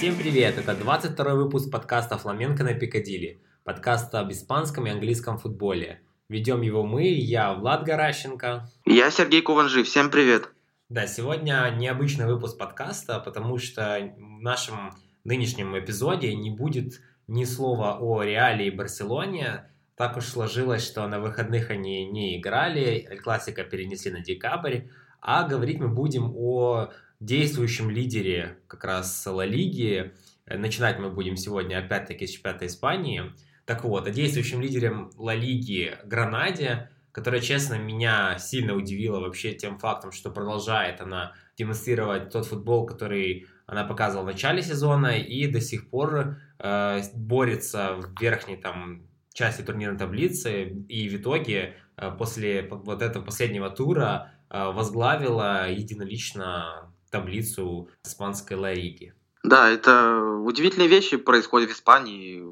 [0.00, 0.56] Всем привет!
[0.56, 6.00] Это 22 выпуск подкаста «Фламенко на Пикадилли», подкаста об испанском и английском футболе.
[6.30, 8.70] Ведем его мы, я Влад Горащенко.
[8.86, 9.82] Я Сергей Куванжи.
[9.82, 10.48] Всем привет!
[10.88, 14.92] Да, сегодня необычный выпуск подкаста, потому что в нашем
[15.24, 19.70] нынешнем эпизоде не будет ни слова о Реале и Барселоне.
[19.96, 24.84] Так уж сложилось, что на выходных они не играли, классика перенесли на декабрь,
[25.20, 26.88] а говорить мы будем о
[27.20, 30.12] действующем лидере как раз Ла Лиги.
[30.46, 33.32] Начинать мы будем сегодня опять-таки с чемпионата Испании.
[33.66, 39.78] Так вот, о действующем лидере Ла Лиги Гранаде, которая, честно, меня сильно удивила вообще тем
[39.78, 45.60] фактом, что продолжает она демонстрировать тот футбол, который она показывала в начале сезона и до
[45.60, 52.66] сих пор э, борется в верхней там части турнирной таблицы и в итоге э, после
[52.68, 59.14] вот этого последнего тура э, возглавила единолично таблицу испанской Ла Лиги.
[59.42, 62.44] Да, это удивительные вещи происходят в Испании.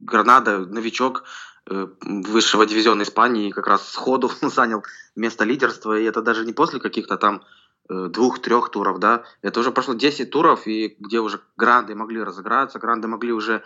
[0.00, 1.24] Гранада, новичок
[1.66, 4.84] э, высшего дивизиона Испании, как раз сходу занял
[5.16, 7.42] место лидерства, и это даже не после каких-то там
[7.88, 13.08] двух-трех туров, да, это уже прошло 10 туров, и где уже гранды могли разыграться, гранды
[13.08, 13.62] могли уже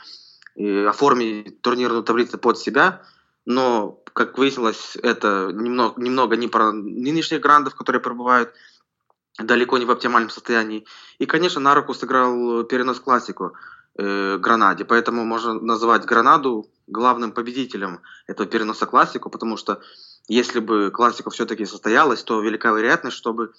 [0.55, 3.03] и оформить турнирную таблицу под себя,
[3.45, 8.53] но, как выяснилось, это немного, немного не про нынешних грандов, которые пребывают
[9.39, 10.85] далеко не в оптимальном состоянии.
[11.19, 13.55] И, конечно, на руку сыграл перенос классику
[13.97, 19.81] э, Гранаде, поэтому можно называть Гранаду главным победителем этого переноса классику, потому что
[20.29, 23.53] если бы классика все-таки состоялась, то велика вероятность, чтобы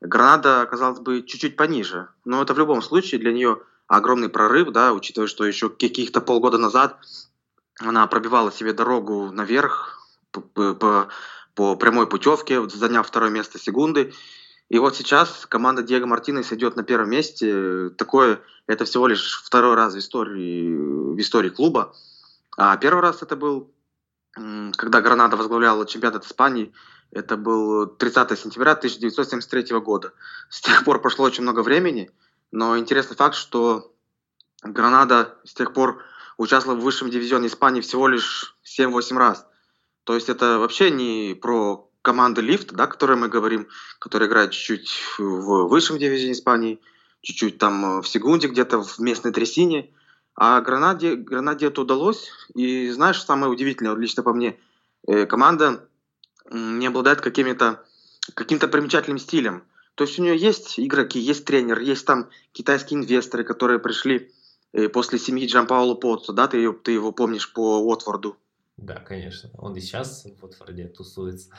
[0.00, 2.08] Гранада оказалась бы чуть-чуть пониже.
[2.24, 6.58] Но это в любом случае для нее огромный прорыв, да, учитывая, что еще каких-то полгода
[6.58, 6.98] назад
[7.80, 10.40] она пробивала себе дорогу наверх по,
[10.74, 11.08] по,
[11.54, 14.12] по прямой путевке, заняв второе место секунды.
[14.68, 17.90] И вот сейчас команда Диего Мартинес идет на первом месте.
[17.90, 20.74] Такое, это всего лишь второй раз в истории,
[21.14, 21.94] в истории клуба.
[22.56, 23.70] А первый раз это был,
[24.32, 26.72] когда Гранада возглавляла чемпионат Испании.
[27.10, 30.12] Это был 30 сентября 1973 года.
[30.48, 32.10] С тех пор прошло очень много времени–
[32.54, 33.92] но интересный факт, что
[34.62, 36.04] Гранада с тех пор
[36.36, 39.44] участвовала в высшем дивизионе Испании всего лишь 7-8 раз.
[40.04, 43.66] То есть это вообще не про команды лифт, да, о которой мы говорим,
[43.98, 46.78] которые играют чуть-чуть в высшем дивизионе Испании,
[47.22, 49.90] чуть-чуть там в секунде где-то в местной трясине.
[50.36, 52.30] А Гранаде, Гранаде это удалось.
[52.54, 54.58] И знаешь, самое удивительное, лично по мне,
[55.08, 55.88] э, команда
[56.50, 57.82] не обладает какими-то
[58.34, 59.64] каким-то примечательным стилем.
[59.94, 64.30] То есть у нее есть игроки, есть тренер, есть там китайские инвесторы, которые пришли
[64.72, 68.36] э, после семьи Джан Пауло Потца, да, ты, ты его помнишь по Уотфорду?
[68.76, 69.50] Да, конечно.
[69.58, 71.50] Он и сейчас в Уотфорде тусуется.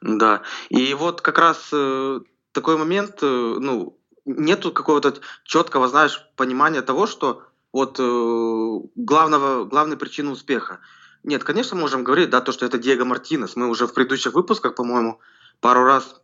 [0.00, 0.42] Да.
[0.68, 2.20] И вот как раз э,
[2.52, 5.14] такой момент, э, ну, нету какого-то
[5.44, 7.42] четкого, знаешь, понимания того, что
[7.72, 10.80] вот э, главного, главной причины успеха.
[11.22, 13.56] Нет, конечно, можем говорить, да, то, что это Диего Мартинес.
[13.56, 15.20] Мы уже в предыдущих выпусках, по-моему,
[15.60, 16.20] пару раз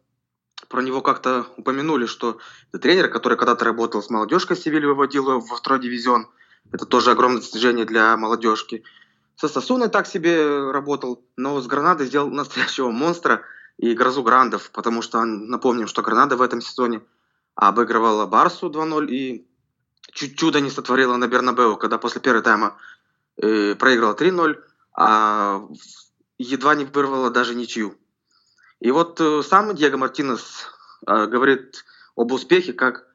[0.69, 2.39] про него как-то упомянули, что
[2.73, 6.29] это тренер, который когда-то работал с молодежкой Севиль, выводил его во второй дивизион.
[6.73, 8.83] Это тоже огромное достижение для молодежки.
[9.37, 13.43] Со Сосуной так себе работал, но с Гранадой сделал настоящего монстра
[13.77, 17.03] и грозу грандов, потому что напомним, что Гранада в этом сезоне
[17.55, 19.47] обыгрывала Барсу 2-0 и
[20.13, 22.79] чуть чудо не сотворила на Бернабеу, когда после первого тайма
[23.37, 24.57] э, проиграла 3-0,
[24.95, 25.63] а
[26.39, 27.99] едва не вырвала даже ничью.
[28.81, 30.67] И вот э, сам Диего Мартинес
[31.07, 33.07] э, говорит об успехе как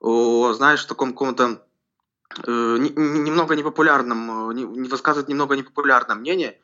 [0.00, 1.62] о, знаешь, таком каком-то
[2.46, 6.60] немного непопулярном, не, не высказывает немного непопулярное мнение,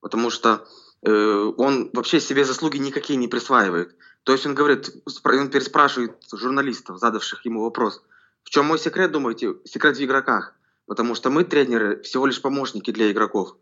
[0.00, 0.66] потому что
[1.02, 3.96] э, он вообще себе заслуги никакие не присваивает.
[4.24, 4.90] То есть он говорит,
[5.24, 8.02] он переспрашивает журналистов, задавших ему вопрос,
[8.42, 9.54] в чем мой секрет, думаете?
[9.64, 10.54] Секрет в игроках.
[10.86, 13.56] Потому что мы, тренеры, всего лишь помощники для игроков.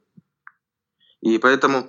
[1.22, 1.88] И поэтому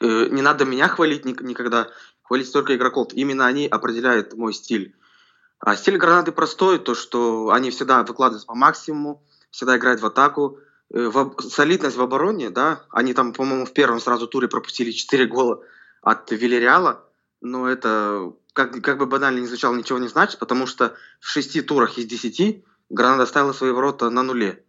[0.00, 1.88] Э, не надо меня хвалить никогда,
[2.22, 3.08] хвалить только игроков.
[3.12, 4.94] Именно они определяют мой стиль.
[5.60, 10.58] А стиль гранаты простой, то что они всегда выкладываются по максимуму, всегда играют в атаку.
[10.92, 15.26] Э, в, солидность в обороне, да, они там, по-моему, в первом сразу туре пропустили 4
[15.26, 15.62] гола
[16.02, 17.04] от Вильяреала,
[17.40, 21.62] но это, как, как бы банально не звучало, ничего не значит, потому что в шести
[21.62, 24.64] турах из десяти Гранада ставила свои ворота на нуле.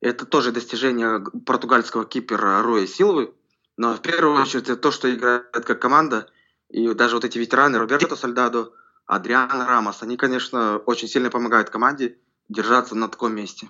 [0.00, 3.34] Это тоже достижение португальского кипера Роя Силвы,
[3.76, 6.28] но в первую очередь это то, что играет как команда.
[6.68, 8.72] И даже вот эти ветераны, Роберто Сальдадо,
[9.10, 12.18] Адриан Рамос, они, конечно, очень сильно помогают команде
[12.48, 13.68] держаться на таком месте.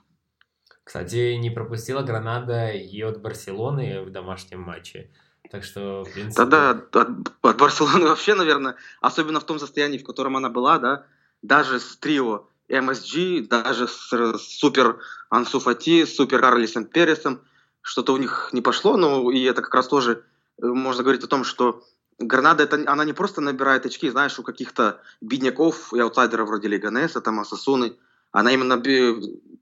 [0.84, 5.10] Кстати, не пропустила Гранада и от Барселоны в домашнем матче.
[5.50, 6.44] Так что, в принципе...
[6.44, 6.70] Да-да,
[7.00, 11.06] от, от Барселоны вообще, наверное, особенно в том состоянии, в котором она была, да,
[11.40, 14.98] даже с трио MSG, даже с супер
[15.31, 17.40] Ансу Фати, супер Арлисом Пересом,
[17.81, 20.22] что-то у них не пошло, ну и это как раз тоже
[20.62, 21.82] э, можно говорить о том, что
[22.20, 27.20] Гранада, это, она не просто набирает очки, знаешь, у каких-то бедняков и аутсайдеров вроде Лиганеса,
[27.20, 27.96] там, Асасуны,
[28.31, 28.81] она именно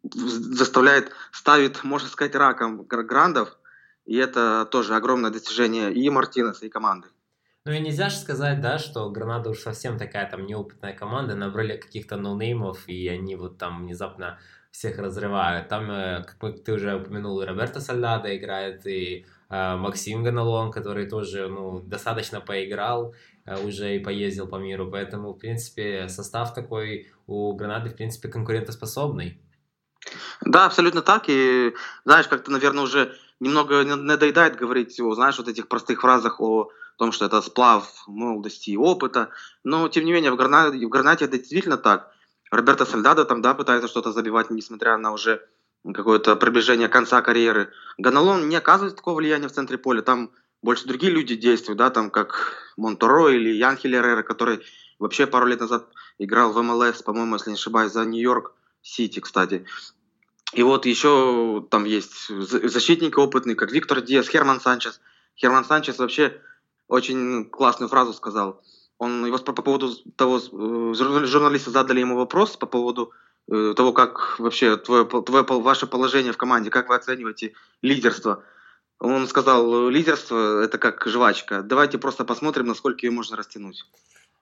[0.03, 3.57] заставляет, ставит, можно сказать, раком грандов,
[4.05, 7.09] и это тоже огромное достижение и Мартинеса, и команды.
[7.65, 11.77] Ну и нельзя же сказать, да, что Гранада уж совсем такая там неопытная команда, набрали
[11.77, 14.39] каких-то ноунеймов, и они вот там внезапно
[14.71, 15.69] всех разрывают.
[15.69, 21.49] Там, э, как ты уже упомянул, и Роберто Сольдадо играет, и Максим Гоналон, который тоже
[21.49, 23.15] ну, достаточно поиграл,
[23.47, 24.91] э, уже и поездил по миру.
[24.91, 29.41] Поэтому, в принципе, состав такой у Гранады, в принципе, конкурентоспособный.
[30.43, 31.25] Да, абсолютно так.
[31.29, 31.75] И
[32.05, 37.13] знаешь, как-то, наверное, уже немного надоедает говорить о, знаешь, вот этих простых фразах о том,
[37.13, 39.31] что это сплав молодости и опыта.
[39.65, 42.13] Но, тем не менее, в Гранате, в Гранате это действительно так.
[42.51, 45.47] Роберто Сальдадо там, да, пытается что-то забивать, несмотря на уже
[45.95, 47.73] какое-то приближение конца карьеры.
[47.99, 50.03] Ганалон не оказывает такого влияния в центре поля.
[50.03, 50.31] Там
[50.63, 54.61] больше другие люди действуют, да, там как Монторо или Янхель Эррера, который
[54.99, 55.89] вообще пару лет назад
[56.19, 59.67] играл в МЛС, по-моему, если не ошибаюсь, за Нью-Йорк Сити, кстати.
[60.55, 65.01] И вот еще там есть защитники опытные, как Виктор Диас, Херман Санчес.
[65.37, 66.41] Херман Санчес вообще
[66.89, 68.63] очень классную фразу сказал.
[68.99, 73.13] Он его по, по поводу того, э, журналисты задали ему вопрос по поводу
[73.49, 78.45] того, как вообще твое, твое, ваше положение в команде, как вы оцениваете лидерство.
[79.01, 83.85] Он сказал, лидерство это как жвачка, давайте просто посмотрим, насколько ее можно растянуть.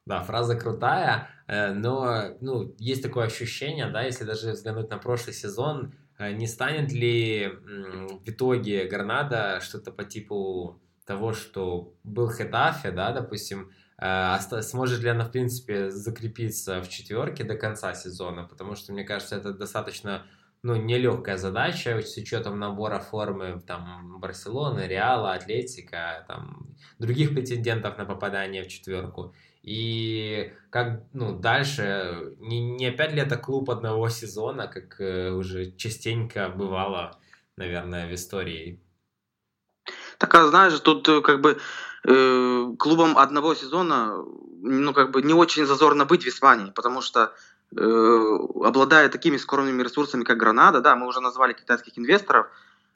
[0.07, 5.35] Да, фраза крутая, э, но ну, есть такое ощущение, да, если даже взглянуть на прошлый
[5.35, 13.13] сезон, не станет ли в итоге Гранада что-то по типу того, что был Хетафе, да,
[13.13, 18.93] допустим, э, сможет ли она, в принципе, закрепиться в четверке до конца сезона, потому что,
[18.93, 20.27] мне кажется, это достаточно
[20.63, 28.05] ну, нелегкая задача с учетом набора формы там, Барселоны, Реала, Атлетика, там, других претендентов на
[28.05, 29.35] попадание в четверку.
[29.63, 35.73] И как ну, дальше, не, не опять ли это клуб одного сезона, как э, уже
[35.73, 37.19] частенько бывало,
[37.57, 38.81] наверное, в истории
[40.19, 41.59] так, а знаешь, тут э, как бы
[42.07, 44.25] э, клубом одного сезона,
[44.63, 47.33] ну, как бы не очень зазорно быть в Испании, потому что
[47.77, 47.81] э,
[48.65, 52.47] обладая такими скромными ресурсами, как Гранада, да, мы уже назвали китайских инвесторов,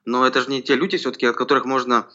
[0.04, 2.06] но это же не те люди все-таки, от которых можно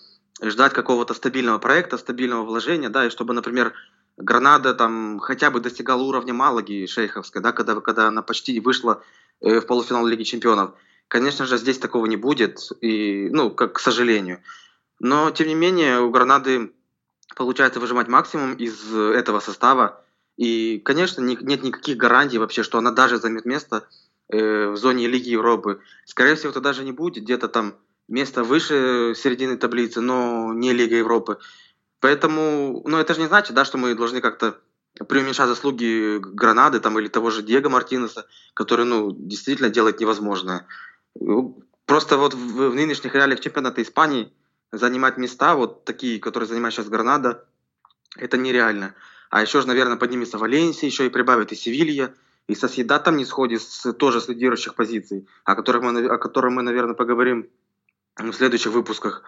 [0.41, 3.73] ждать какого-то стабильного проекта, стабильного вложения, да, и чтобы, например,
[4.17, 9.03] Гранада там хотя бы достигала уровня Малаги шейховской, да, когда, когда она почти вышла
[9.41, 10.71] э, в полуфинал Лиги Чемпионов.
[11.09, 14.39] Конечно же, здесь такого не будет, и, ну, как к сожалению.
[14.99, 16.71] Но, тем не менее, у Гранады
[17.35, 20.01] получается выжимать максимум из этого состава.
[20.37, 23.87] И, конечно, нет никаких гарантий вообще, что она даже займет место
[24.29, 25.81] э, в зоне Лиги Европы.
[26.05, 27.75] Скорее всего, это даже не будет где-то там
[28.07, 31.39] место выше середины таблицы, но не Лига Европы.
[32.01, 34.59] Поэтому, ну, это же не значит, да, что мы должны как-то
[35.07, 40.67] преуменьшать заслуги Гранады там, или того же Диего Мартинеса, который, ну, действительно делает невозможное.
[41.85, 44.33] Просто вот в, в нынешних реалиях чемпионата Испании–
[44.71, 47.45] занимать места, вот такие, которые занимает сейчас Гранада,
[48.17, 48.95] это нереально.
[49.29, 52.13] А еще же, наверное, поднимется Валенсия, еще и прибавит и Севилья,
[52.47, 56.51] и Соседа там не сходит с, тоже с лидирующих позиций, о которых, мы, о которых
[56.51, 57.49] мы, наверное, поговорим
[58.17, 59.23] в следующих выпусках.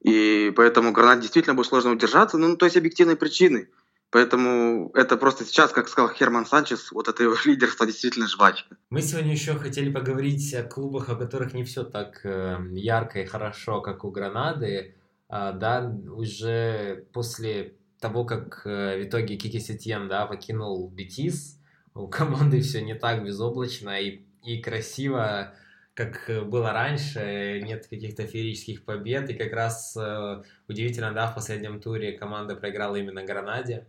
[0.00, 3.68] И поэтому Гранат действительно будет сложно удержаться, ну, то есть объективные причины–
[4.10, 8.76] Поэтому это просто сейчас, как сказал Херман Санчес, вот это его лидерство действительно жвачка.
[8.90, 13.26] Мы сегодня еще хотели поговорить о клубах, о которых не все так э, ярко и
[13.26, 14.94] хорошо, как у Гранады.
[15.28, 21.60] А, да, уже после того, как э, в итоге Кики Сетьен, да, покинул Бетис,
[21.94, 25.54] у команды все не так безоблачно и, и красиво,
[25.94, 31.80] как было раньше, нет каких-то феерических побед, и как раз э, удивительно, да, в последнем
[31.80, 33.86] туре команда проиграла именно Гранаде,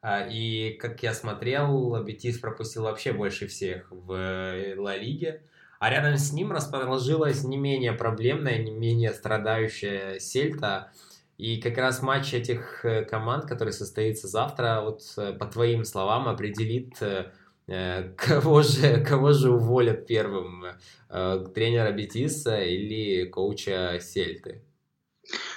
[0.00, 5.42] а, и как я смотрел, Бетис пропустил вообще больше всех в э, Ла Лиге,
[5.78, 10.90] а рядом с ним расположилась не менее проблемная, не менее страдающая Сельта,
[11.38, 15.02] и как раз матч этих э, команд, который состоится завтра, вот
[15.38, 17.32] по твоим словам, определит Э,
[18.16, 20.64] кого же, кого же уволят первым?
[21.08, 24.62] Э, тренера Бетиса или коуча Сельты?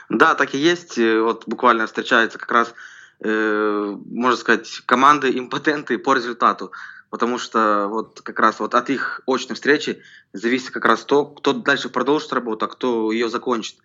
[0.09, 0.97] Да, так и есть.
[0.97, 2.73] Э, вот буквально встречаются как раз,
[3.21, 6.71] э, можно сказать, команды импотенты по результату.
[7.09, 10.01] Потому что вот как раз вот от их очной встречи
[10.33, 13.77] зависит как раз то, кто дальше продолжит работу, а кто ее закончит.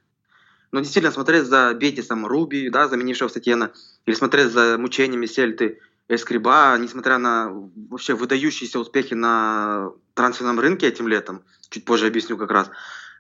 [0.73, 3.73] Но действительно смотреть за Бетисом Руби, да, заменившего Сатьена,
[4.07, 7.51] или смотреть за мучениями Сельты Эскриба, несмотря на
[7.89, 12.69] вообще выдающиеся успехи на трансферном рынке этим летом, чуть позже объясню как раз,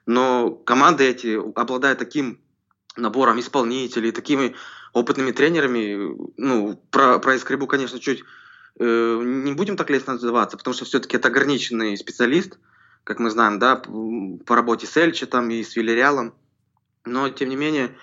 [0.06, 2.40] но команды эти, обладая таким
[2.96, 4.56] набором исполнителей, такими
[4.92, 8.24] опытными тренерами, ну, про, про Эскрибу, конечно, чуть
[8.80, 12.58] э, не будем так лестно называться, потому что все-таки это ограниченный специалист,
[13.04, 16.34] как мы знаем, да, по работе с Эльчетом и с Вильяреалом,
[17.04, 17.96] но, тем не менее,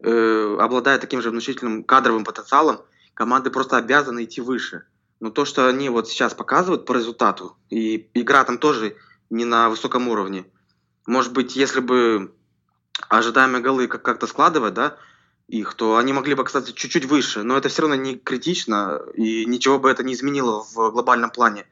[0.00, 2.82] э, обладая таким же внушительным кадровым потенциалом,
[3.16, 4.84] команды просто обязаны идти выше.
[5.18, 8.96] Но то, что они вот сейчас показывают по результату, и игра там тоже
[9.30, 10.44] не на высоком уровне.
[11.06, 12.34] Может быть, если бы
[13.08, 14.98] ожидаемые голы как-то складывать, да,
[15.48, 19.46] их, то они могли бы, кстати, чуть-чуть выше, но это все равно не критично, и
[19.46, 21.66] ничего бы это не изменило в глобальном плане.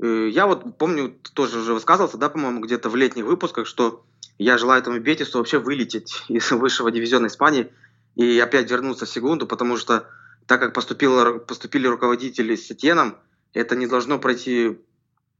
[0.00, 4.02] Э, я вот помню, тоже уже высказывался, да, по-моему, где-то в летних выпусках, что
[4.38, 7.70] я желаю этому Бетису вообще вылететь из высшего дивизиона Испании
[8.14, 10.08] и опять вернуться в секунду, потому что
[10.46, 13.18] так как поступило, поступили руководители с Сетеном,
[13.52, 14.78] это не должно пройти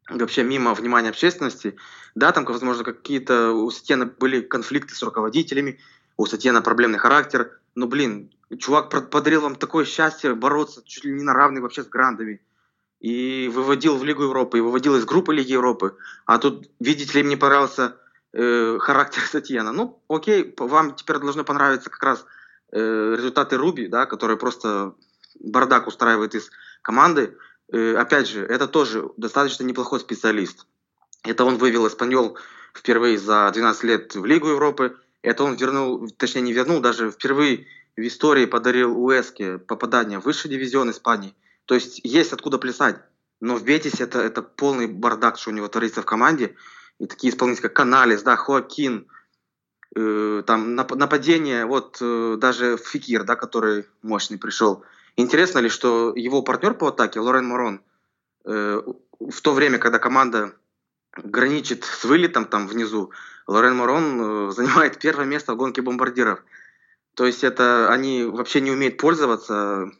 [0.09, 1.77] вообще мимо внимания общественности.
[2.15, 5.81] Да, там, возможно, какие-то у Сетена были конфликты с руководителями,
[6.17, 11.23] у Сетена проблемный характер, но, блин, чувак подарил вам такое счастье бороться чуть ли не
[11.23, 12.41] на равных вообще с грандами.
[13.01, 15.97] И выводил в Лигу Европы, и выводил из группы Лиги Европы.
[16.25, 17.97] А тут, видите ли, мне понравился
[18.33, 19.73] э, характер Сатьена.
[19.73, 22.25] Ну, окей, вам теперь должно понравиться как раз
[22.77, 24.95] Э, результаты Руби, да, который просто
[25.39, 26.51] бардак устраивает из
[26.83, 27.39] команды.
[27.73, 30.67] Э, опять же, это тоже достаточно неплохой специалист.
[31.23, 32.37] Это он вывел Испаньол
[32.75, 34.97] впервые за 12 лет в Лигу Европы.
[35.23, 40.51] Это он вернул, точнее не вернул, даже впервые в истории подарил Уэске попадание в высший
[40.51, 41.37] дивизион Испании.
[41.67, 42.97] То есть есть откуда плясать.
[43.41, 46.57] Но в Бетисе это, это полный бардак, что у него творится в команде.
[46.99, 49.07] И такие исполнители, как Каналес, да, Хоакин,
[49.95, 54.85] э, там нападение, вот э, даже Фикир, да, который мощный пришел.
[55.17, 57.81] Интересно ли, что его партнер по атаке, Лорен Морон,
[58.45, 58.83] э,
[59.21, 60.55] в то время, когда команда
[61.17, 63.11] граничит с вылетом там внизу,
[63.47, 66.43] Лорен Морон занимает первое место в гонке бомбардиров.
[67.15, 69.91] То есть это они вообще не умеют пользоваться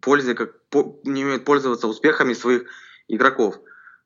[0.00, 2.64] пользой, как, по, не умеют пользоваться успехами своих
[3.08, 3.56] игроков.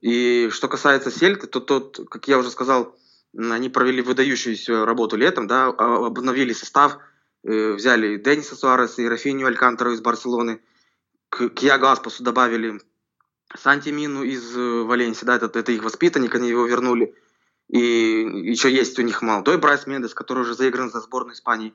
[0.00, 2.95] И что касается Сельты, то тот, как я уже сказал,
[3.37, 6.99] они провели выдающуюся работу летом, да, а, обновили состав,
[7.44, 10.61] э, взяли Дениса Суареса и Рафинию Алькантеру из Барселоны,
[11.28, 12.80] к Кьяго Аспасу добавили
[13.54, 17.14] Санти Мину из э, Валенсии, да, это, это их воспитанник, они его вернули.
[17.68, 21.75] И еще есть у них молодой Брайс Мендес, который уже заигран за сборную Испании.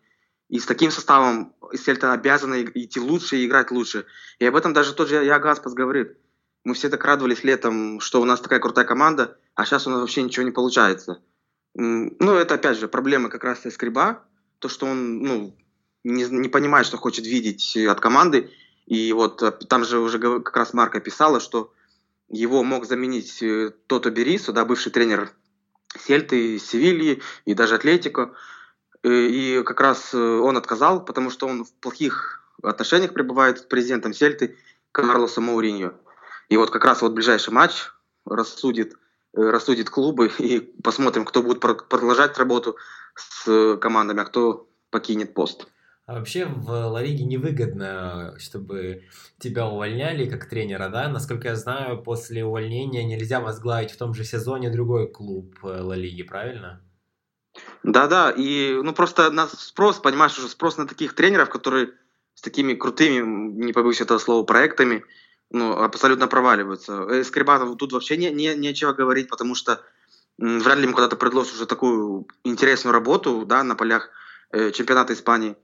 [0.50, 4.05] И с таким составом Сельта обязана идти лучше и играть лучше.
[4.39, 6.17] И об этом даже тот же Яго Аспас говорит.
[6.63, 10.00] Мы все так радовались летом, что у нас такая крутая команда, а сейчас у нас
[10.00, 11.22] вообще ничего не получается.
[11.75, 14.24] Ну, это, опять же, проблема как раз Скриба,
[14.60, 15.56] то, что он, ну,
[16.03, 18.51] не, не понимает, что хочет видеть от команды,
[18.86, 21.74] и вот э, там же уже как раз Марка писала, что
[22.30, 25.32] его мог заменить э, Тото Берисо, да, бывший тренер
[25.98, 28.34] Сельты, Севильи и даже Атлетико.
[29.03, 34.13] Э, и как раз он отказал, потому что он в плохих отношениях пребывает с президентом
[34.13, 34.58] Сельты
[34.92, 35.94] Карлосом Мауриньо.
[36.50, 37.89] И вот как раз вот ближайший матч
[38.25, 39.02] рассудит Э,
[39.34, 42.78] рассудит клубы и посмотрим, кто будет продолжать работу
[43.16, 45.68] с командами, а кто покинет пост.
[46.06, 49.04] А вообще в Ла Лиге невыгодно, чтобы
[49.40, 51.08] тебя увольняли как тренера, да?
[51.08, 55.96] Насколько я знаю, после увольнения нельзя возглавить в том же сезоне другой клуб э, Ла
[55.96, 56.82] Лиги, правильно?
[57.84, 61.92] Да-да, и ну просто на спрос, понимаешь, уже спрос на таких тренеров, которые
[62.34, 65.06] с такими крутыми, не побоюсь этого слова, проектами,
[65.53, 67.05] ну, абсолютно проваливаются.
[67.10, 69.81] Э, Скрибатов тут вообще не, не, нечего говорить, потому что
[70.38, 74.10] вряд ли ему когда-то предложат уже такую интересную работу да, на полях
[74.51, 75.55] э, чемпионата Испании.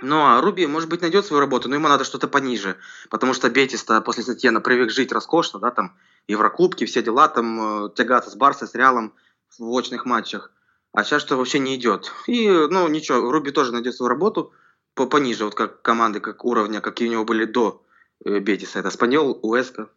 [0.00, 2.76] Ну, а Руби, может быть, найдет свою работу, но ему надо что-то пониже,
[3.10, 5.96] потому что Бетис-то после Сатьена привык жить роскошно, да, там,
[6.28, 9.14] Еврокубки, все дела, там, э, тягаться с Барсой, с Реалом
[9.58, 10.52] в очных матчах.
[10.92, 12.12] А сейчас что вообще не идет.
[12.28, 14.52] И, ну, ничего, Руби тоже найдет свою работу
[14.94, 17.82] по пониже, вот как команды, как уровня, какие у него были до
[18.28, 18.80] Бетиса.
[18.80, 19.88] Это Спаньол, Уэска.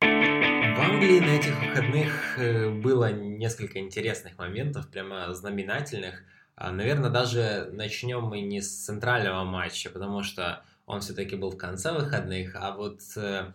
[0.00, 6.22] В Англии на этих выходных э, было несколько интересных моментов, прямо знаменательных.
[6.56, 11.56] А, Наверное, даже начнем мы не с центрального матча, потому что он все-таки был в
[11.56, 13.52] конце выходных, а вот э,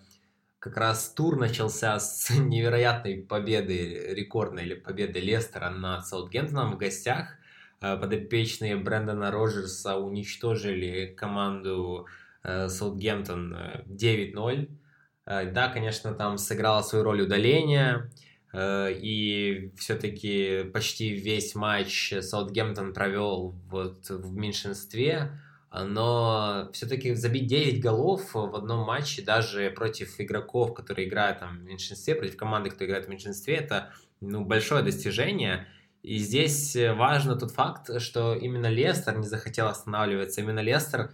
[0.60, 7.36] как раз тур начался с невероятной победы, рекордной победы Лестера над Саутгемптоном в гостях.
[7.82, 12.25] Подопечные Брэндона Роджерса уничтожили команду Э,
[12.68, 13.56] Саутгемптон
[13.88, 14.70] 9-0.
[15.26, 18.12] Э, э, да, конечно, там сыграло свою роль удаление,
[18.58, 25.38] и все-таки почти весь матч Саутгемптон провел вот в меньшинстве,
[25.74, 31.64] но все-таки забить 9 голов в одном матче, даже против игроков, которые играют там, в
[31.64, 35.68] меньшинстве, против команды, которая играет в меньшинстве, это ну, большое достижение.
[36.02, 41.12] И здесь важно тот факт, что именно Лестер не захотел останавливаться, именно Лестер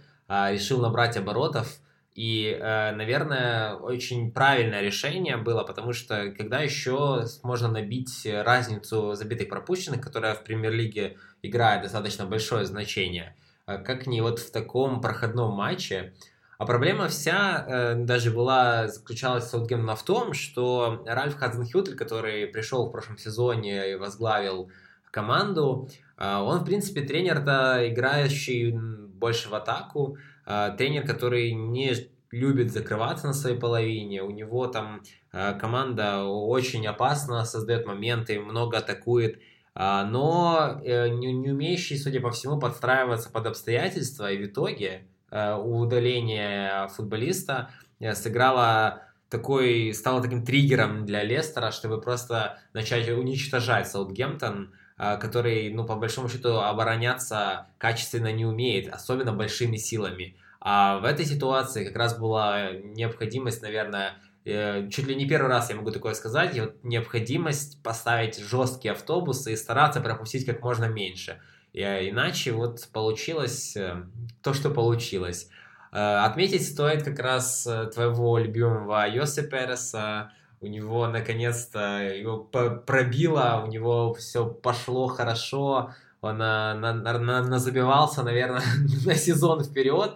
[0.52, 1.80] решил набрать оборотов,
[2.14, 9.48] и, э, наверное, очень правильное решение было, потому что когда еще можно набить разницу забитых
[9.48, 13.34] пропущенных, которая в премьер-лиге играет достаточно большое значение,
[13.66, 16.12] э, как не вот в таком проходном матче.
[16.58, 22.86] А проблема вся э, даже была, заключалась Саутгемптона в том, что Ральф Хадзенхютель, который пришел
[22.86, 24.70] в прошлом сезоне и возглавил
[25.10, 28.78] команду, он, в принципе, тренер-то играющий
[29.22, 31.94] больше в атаку, а, тренер, который не
[32.32, 35.02] любит закрываться на своей половине, у него там
[35.32, 39.40] а, команда очень опасно создает моменты, много атакует,
[39.74, 46.88] а, но э, не, умеющий, судя по всему, подстраиваться под обстоятельства, и в итоге удаление
[46.88, 54.74] футболиста э, сыграло такой, стало таким триггером для Лестера, чтобы просто начать уничтожать Саутгемптон,
[55.20, 60.36] который, ну, по большому счету, обороняться качественно не умеет, особенно большими силами.
[60.64, 65.70] А в этой ситуации как раз была необходимость, наверное, э, чуть ли не первый раз
[65.70, 71.40] я могу такое сказать, вот необходимость поставить жесткие автобусы и стараться пропустить как можно меньше.
[71.72, 74.04] И, а, иначе вот получилось э,
[74.40, 75.48] то, что получилось.
[75.90, 80.30] Э, отметить стоит как раз твоего любимого Йоси Переса,
[80.62, 87.58] у него наконец-то его пробило, у него все пошло хорошо, он на, на, на, на
[87.58, 88.62] забивался, наверное,
[89.04, 90.12] на сезон вперед,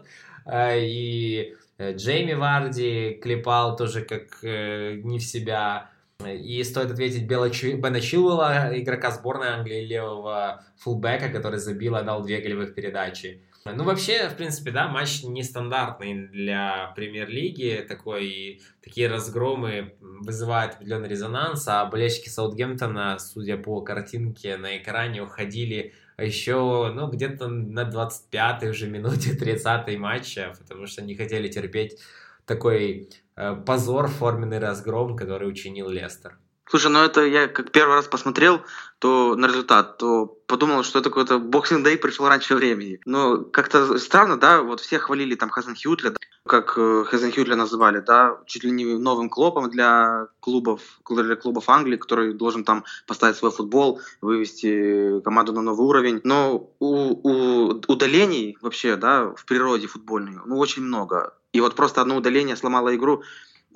[0.47, 5.91] э, и э, Джейми Варди клепал тоже как э, не в себя,
[6.25, 12.23] и стоит ответить Бела Бена Чилуэлла, игрока сборной Англии, левого фулбека, который забил и дал
[12.23, 13.43] две голевых передачи.
[13.75, 21.67] Ну, вообще, в принципе, да, матч нестандартный для премьер-лиги, такой, такие разгромы вызывают определенный резонанс,
[21.69, 28.89] а болельщики Саутгемптона, судя по картинке на экране, уходили еще, ну, где-то на 25-й уже
[28.89, 31.99] минуте 30-й матча, потому что не хотели терпеть
[32.47, 36.39] такой э, позор, форменный разгром, который учинил Лестер.
[36.69, 38.61] Слушай, ну это я как первый раз посмотрел
[38.99, 42.99] то на результат, то подумал, что это какой-то Boxing Day пришел раньше времени.
[43.05, 48.39] Но как-то странно, да, вот все хвалили там Хазенхютля, да, как э, Хазенхютля называли, да,
[48.47, 53.51] чуть ли не новым клопом для клубов, для клубов Англии, который должен там поставить свой
[53.53, 56.21] футбол, вывести команду на новый уровень.
[56.25, 61.35] Но у, у удалений вообще, да, в природе футбольной, ну, очень много.
[61.53, 63.23] И вот просто одно удаление сломало игру.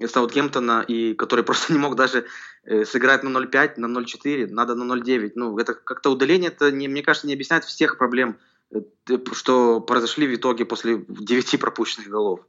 [0.07, 2.27] Саутгемптона, и который просто не мог даже
[2.65, 5.33] э, сыграть на 0-5, на 0-4, надо на 0-9.
[5.35, 8.39] Ну, это как-то удаление, это, не, мне кажется, не объясняет всех проблем,
[8.71, 8.81] э,
[9.33, 12.41] что произошли в итоге после 9 пропущенных голов.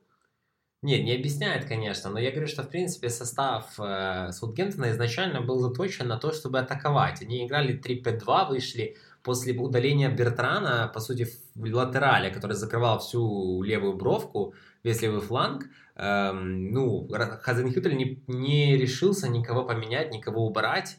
[0.84, 5.60] Не, не объясняет, конечно, но я говорю, что в принципе состав э, Саутгемптона изначально был
[5.60, 7.22] заточен на то, чтобы атаковать.
[7.22, 13.94] Они играли 3-5-2, вышли после удаления Бертрана, по сути, в латерале, который закрывал всю левую
[13.94, 17.08] бровку, весь левый фланг, эм, ну,
[17.42, 20.98] Хазенхюттль не, не решился никого поменять, никого убрать,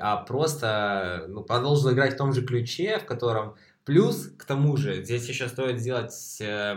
[0.00, 5.02] а просто ну, продолжил играть в том же ключе, в котором Плюс, к тому же,
[5.02, 6.74] здесь еще стоит сделать э,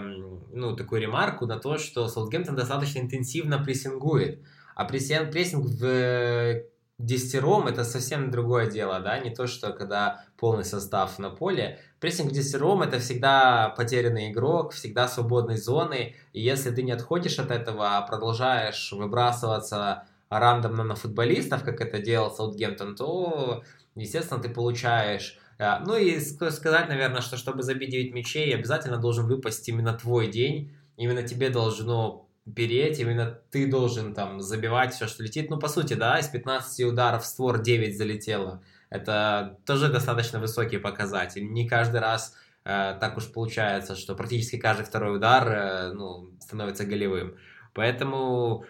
[0.52, 4.42] ну, такую ремарку на то, что Саутгемптон достаточно интенсивно прессингует.
[4.76, 6.64] А прессинг, прессинг в
[6.98, 11.80] десятером это совсем другое дело, да, не то, что когда полный состав на поле.
[12.06, 17.40] Прессинг в десятером это всегда потерянный игрок, всегда свободной зоны, и если ты не отходишь
[17.40, 23.64] от этого, а продолжаешь выбрасываться рандомно на футболистов, как это делал Саутгемптон, то,
[23.96, 29.26] естественно, ты получаешь э, ну и сказать, наверное, что чтобы забить 9 мячей, обязательно должен
[29.26, 35.24] выпасть именно твой день, именно тебе должно переть, именно ты должен там забивать все, что
[35.24, 35.50] летит.
[35.50, 38.62] Ну, по сути, да, из 15 ударов в створ 9 залетело.
[38.90, 41.52] Это тоже достаточно высокий показатель.
[41.52, 46.86] Не каждый раз э, так уж получается, что практически каждый второй удар э, ну, становится
[46.86, 47.38] голевым.
[47.74, 48.66] Поэтому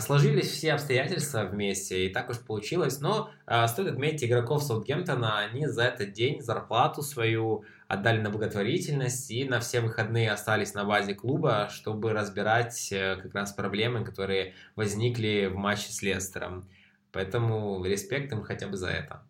[0.00, 3.00] сложились все обстоятельства вместе, и так уж получилось.
[3.00, 9.30] Но э, стоит отметить игроков Саутгемптона, они за этот день зарплату свою отдали на благотворительность
[9.30, 14.54] и на все выходные остались на базе клуба, чтобы разбирать э, как раз проблемы, которые
[14.76, 16.68] возникли в матче с Лестером.
[17.12, 19.22] Поэтому респект им хотя бы за это.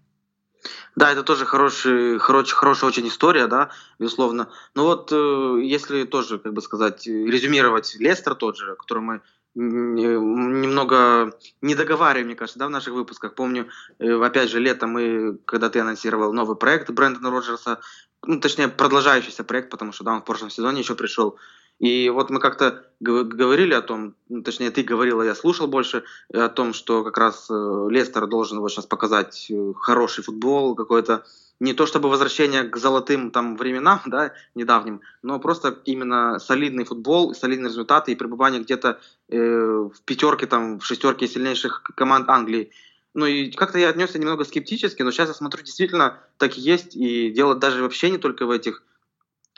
[0.96, 4.48] Да, это тоже хороший, хороший, хорошая очень история, да, безусловно.
[4.74, 9.20] Но вот э, если тоже, как бы сказать, резюмировать Лестер тот же, который мы
[9.56, 13.34] немного не договариваем, мне кажется, да, в наших выпусках.
[13.34, 17.80] Помню, э, опять же, летом мы, когда ты анонсировал новый проект Брэндона Роджерса,
[18.26, 21.38] ну, точнее, продолжающийся проект, потому что, да, он в прошлом сезоне еще пришел.
[21.78, 26.48] И вот мы как-то говорили о том, ну, точнее, ты говорила, я слушал больше, о
[26.48, 31.24] том, что как раз э, Лестер должен вот сейчас показать э, хороший футбол, какой-то
[31.60, 37.34] не то чтобы возвращение к золотым там временам, да, недавним, но просто именно солидный футбол,
[37.34, 42.70] солидные результаты и пребывание где-то э, в пятерке, там, в шестерке сильнейших команд Англии.
[43.14, 46.96] Ну и как-то я отнесся немного скептически, но сейчас я смотрю, действительно так и есть,
[46.96, 48.82] и дело даже вообще не только в этих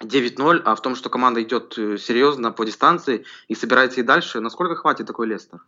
[0.03, 4.41] 9-0, а в том, что команда идет э, серьезно по дистанции и собирается и дальше.
[4.41, 5.61] Насколько хватит такой Лестер?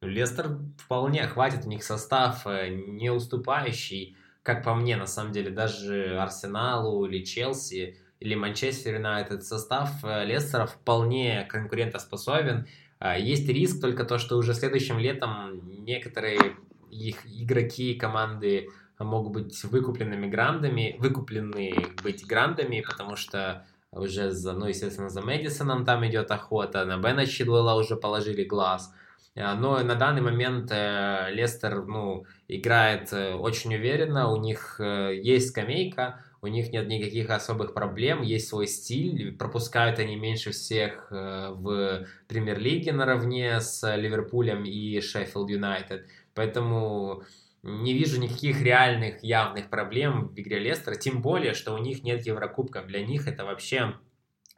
[0.00, 5.50] Лестер вполне хватит, у них состав э, не уступающий как по мне, на самом деле,
[5.50, 12.66] даже Арсеналу или Челси или Манчестер Юнайтед состав э, Лестера вполне конкурентоспособен.
[12.98, 16.56] А, есть риск только то, что уже следующим летом некоторые
[16.90, 18.68] их игроки команды
[18.98, 25.84] могут быть выкупленными грандами, выкуплены быть грандами, потому что уже за, ну, естественно, за Мэдисоном
[25.84, 28.92] там идет охота, на Бена Чидуэлла уже положили глаз–
[29.34, 35.50] Э, но на данный момент э, Лестер ну, играет э, очень уверенно, у них есть
[35.50, 42.06] скамейка, у них нет никаких особых проблем, есть свой стиль, пропускают они меньше всех в
[42.28, 46.06] премьер-лиге наравне с Ливерпулем и Шеффилд Юнайтед.
[46.34, 47.22] Поэтому
[47.64, 52.26] не вижу никаких реальных явных проблем в игре Лестера, тем более, что у них нет
[52.26, 52.86] Еврокубков.
[52.86, 53.94] Для них это вообще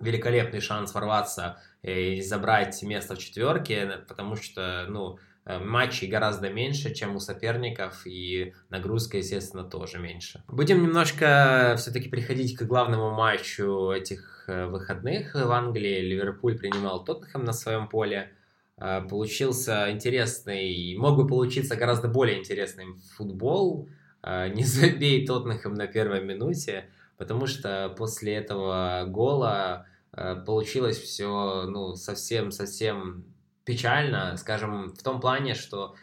[0.00, 6.92] великолепный шанс ворваться и забрать место в четверке, потому что, ну, э, матчей гораздо меньше,
[6.92, 10.42] чем у соперников, и нагрузка, естественно, тоже меньше.
[10.48, 16.00] Будем немножко все-таки переходить к главному матчу этих э, выходных в Англии.
[16.00, 18.32] Ливерпуль принимал Тоттенхэм на своем поле.
[18.78, 22.86] Э, получился интересный, мог бы получиться гораздо более интересный
[23.16, 23.88] футбол.
[24.24, 31.94] Не забей Тоттенхэм на первой минуте потому что после этого гола э, получилось все ну,
[31.94, 33.24] совсем-совсем
[33.64, 35.94] печально, скажем, в том плане, что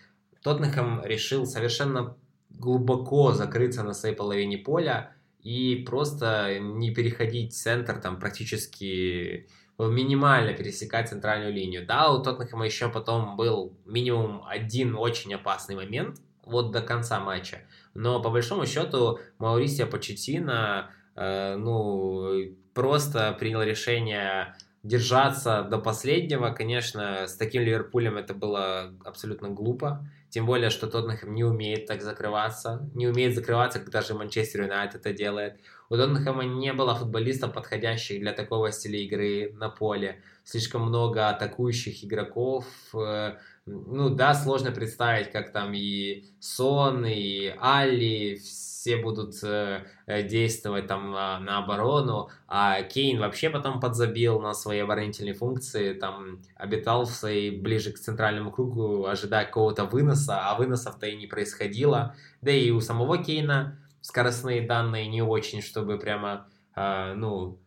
[0.42, 2.18] Тоттенхэм решил совершенно
[2.50, 9.48] глубоко закрыться на своей половине поля и просто не переходить центр там практически
[9.80, 11.86] минимально пересекать центральную линию.
[11.86, 17.62] Да, у Тоттенхэма еще потом был минимум один очень опасный момент, вот до конца матча.
[17.94, 26.50] Но по большому счету Маурисия Почетина Э, ну, просто принял решение держаться до последнего.
[26.50, 30.08] Конечно, с таким Ливерпулем это было абсолютно глупо.
[30.30, 32.90] Тем более, что Тоттенхэм не умеет так закрываться.
[32.96, 35.60] Не умеет закрываться, как даже Манчестер Юнайтед это делает.
[35.89, 40.22] У Тоттенхэма не было футболистов, подходящих для такого стиля игры на поле.
[40.43, 42.65] Слишком много атакующих игроков.
[42.93, 48.39] Э, ну да, сложно представить, как там и Сон, и Али,
[48.84, 54.80] все будут э, э, действовать там на, оборону, а Кейн вообще потом подзабил на свои
[54.80, 61.08] оборонительные функции, там обитал в своей ближе к центральному кругу, ожидая какого-то выноса, а выносов-то
[61.08, 62.15] и не происходило.
[62.41, 67.58] Да и у самого Кейна скоростные данные не очень, чтобы прямо, э, ну,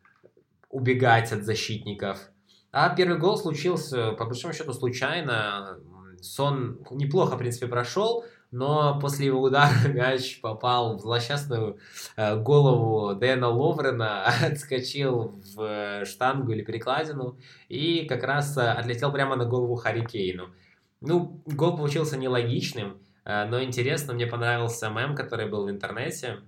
[0.70, 2.18] убегать от защитников.
[2.70, 5.78] А первый гол случился, по большому счету, случайно.
[6.20, 11.78] Сон неплохо, в принципе, прошел, но после его удара мяч попал в злосчастную
[12.16, 19.10] э, голову Дэна Ловрена, отскочил в э, штангу или перекладину и как раз э, отлетел
[19.10, 20.48] прямо на голову Харри Кейну.
[21.00, 26.38] Ну, гол получился нелогичным, но интересно, мне понравился мем, который был в интернете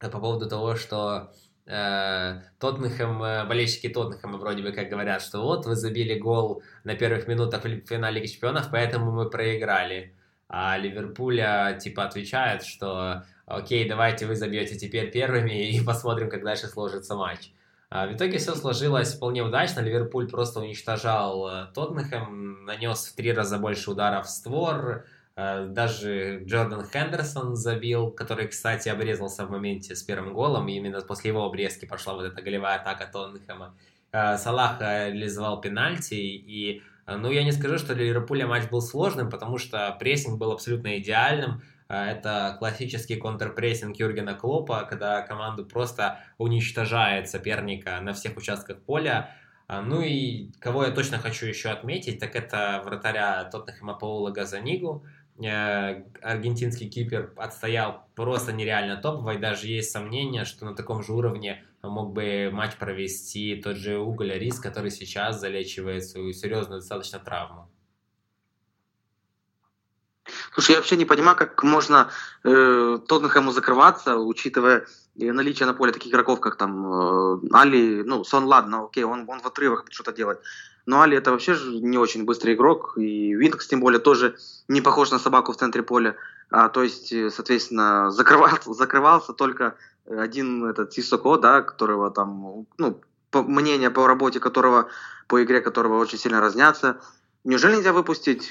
[0.00, 1.32] по поводу того, что
[1.66, 7.28] э, Тоттенхэм, болельщики Тоттенхэма вроде бы как говорят, что вот вы забили гол на первых
[7.28, 10.14] минутах в финале Лиги Чемпионов, поэтому мы проиграли
[10.48, 16.68] а Ливерпуля типа отвечает, что окей, давайте вы забьете теперь первыми и посмотрим, как дальше
[16.68, 17.52] сложится матч.
[17.90, 19.80] А в итоге все сложилось вполне удачно.
[19.80, 25.06] Ливерпуль просто уничтожал э, Тоттенхэм, нанес в три раза больше ударов в створ.
[25.38, 30.66] Э, даже Джордан Хендерсон забил, который, кстати, обрезался в моменте с первым голом.
[30.66, 33.76] И именно после его обрезки пошла вот эта голевая атака Тоттенхэма.
[34.10, 39.30] Э, Салах реализовал пенальти, и ну, я не скажу, что для Ливерпуля матч был сложным,
[39.30, 41.62] потому что прессинг был абсолютно идеальным.
[41.88, 49.34] Это классический контрпрессинг Юргена Клопа, когда команду просто уничтожает соперника на всех участках поля.
[49.68, 55.06] Ну и кого я точно хочу еще отметить, так это вратаря Тоттенхэма Паула Газанигу.
[55.40, 61.64] Аргентинский кипер отстоял просто нереально топово, и даже есть сомнение, что на таком же уровне
[61.82, 67.70] мог бы матч провести тот же Уголь Рис, который сейчас залечивает свою серьезную достаточно травму.
[70.52, 72.10] Слушай, я вообще не понимаю, как можно
[72.44, 74.86] э, Тоттенхэму закрываться, учитывая
[75.18, 79.28] э, наличие на поле таких игроков, как там э, Али, ну, Сон, ладно, окей, он,
[79.28, 80.40] он в отрывах что-то делает.
[80.88, 84.36] Но Али это вообще же не очень быстрый игрок, и Винкс тем более тоже
[84.68, 86.16] не похож на собаку в центре поля.
[86.50, 89.74] А, то есть, э, соответственно, закрывался, закрывался только
[90.06, 94.88] один этот Сисоко, да, которого там, ну, по, мнение по работе которого,
[95.26, 96.98] по игре которого очень сильно разнятся.
[97.44, 98.50] Неужели нельзя выпустить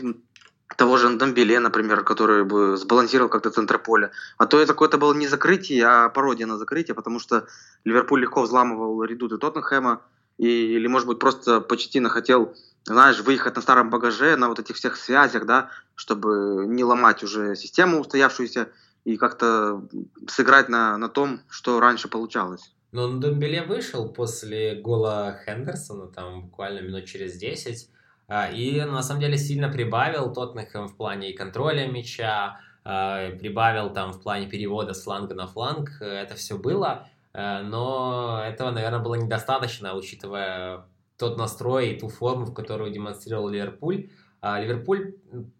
[0.75, 4.11] того же Дамбеле, например, который бы сбалансировал как-то центр поля.
[4.37, 7.47] А то это какое-то было не закрытие, а пародия на закрытие, потому что
[7.83, 10.01] Ливерпуль легко взламывал редуты Тоттенхэма,
[10.37, 14.75] и, или, может быть, просто Почетина хотел, знаешь, выехать на старом багаже, на вот этих
[14.75, 18.69] всех связях, да, чтобы не ломать уже систему устоявшуюся
[19.03, 19.81] и как-то
[20.27, 22.73] сыграть на, на том, что раньше получалось.
[22.91, 27.89] Но Домбеле вышел после гола Хендерсона, там буквально минут через 10,
[28.27, 34.13] а, и на самом деле сильно прибавил Тоттенхэм в плане контроля мяча, а, прибавил там
[34.13, 36.01] в плане перевода с фланга на фланг.
[36.01, 40.85] Это все было, но этого, наверное, было недостаточно, учитывая
[41.17, 44.09] тот настрой и ту форму, в которую демонстрировал Ливерпуль.
[44.41, 45.15] А, Ливерпуль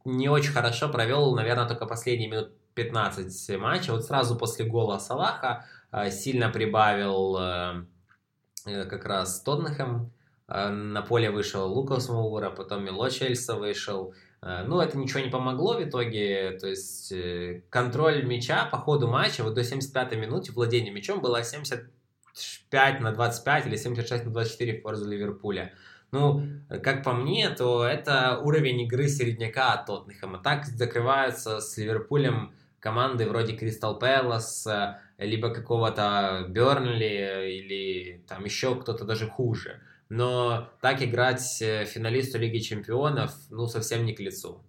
[0.05, 3.91] не очень хорошо провел, наверное, только последние минут 15 матча.
[3.91, 5.65] Вот сразу после гола Салаха
[6.11, 7.85] сильно прибавил э,
[8.65, 10.11] э, как раз Тоттенхэм.
[10.47, 14.13] Э, на поле вышел Лукас Маура, потом Мило Чельса вышел.
[14.47, 16.57] Э, ну, это ничего не помогло в итоге.
[16.60, 21.43] То есть э, контроль мяча по ходу матча вот до 75-й минуты владение мячом было
[21.43, 25.73] 75 на 25 или 76 на 24 в пользу Ливерпуля.
[26.12, 30.39] Ну, как по мне, то это уровень игры середняка от Тоттенхэма.
[30.39, 34.65] Так закрываются с Ливерпулем команды вроде Кристал Пэлас,
[35.17, 42.60] либо какого-то Бернли или там еще кто-то даже хуже но так играть э, финалисту Лиги
[42.60, 44.63] Чемпионов, ну, совсем не к лицу.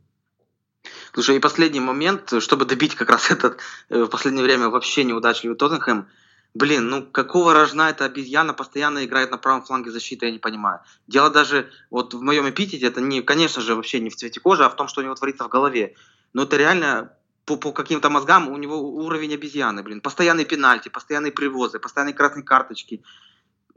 [1.12, 5.56] Слушай, и последний момент, чтобы добить как раз этот э, в последнее время вообще неудачливый
[5.56, 6.08] Тоттенхэм.
[6.54, 10.80] Блин, ну какого рожна эта обезьяна постоянно играет на правом фланге защиты, я не понимаю.
[11.06, 14.64] Дело даже вот в моем эпитете, это не, конечно же, вообще не в цвете кожи,
[14.64, 15.94] а в том, что у него творится в голове.
[16.32, 17.12] Но это реально
[17.44, 20.00] по, по каким-то мозгам у него уровень обезьяны, блин.
[20.00, 23.02] Постоянные пенальти, постоянные привозы, постоянные красные карточки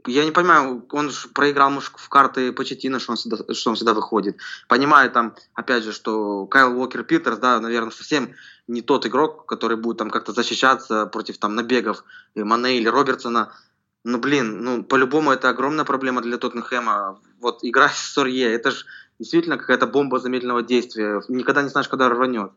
[0.06, 4.38] я не понимаю, он же проиграл может, в карты Почетина, что что он всегда выходит.
[4.68, 8.34] Понимаю там, опять же, что Кайл Уокер Питерс, да, наверное, совсем
[8.66, 13.52] не тот игрок, который будет там как-то защищаться против там набегов Мане или Робертсона.
[14.04, 17.20] Но, блин, ну, по-любому это огромная проблема для Тоттенхэма.
[17.40, 18.84] Вот игра с Сорье, это же
[19.18, 21.22] действительно какая-то бомба замедленного действия.
[21.28, 22.52] Никогда не знаешь, когда рванет.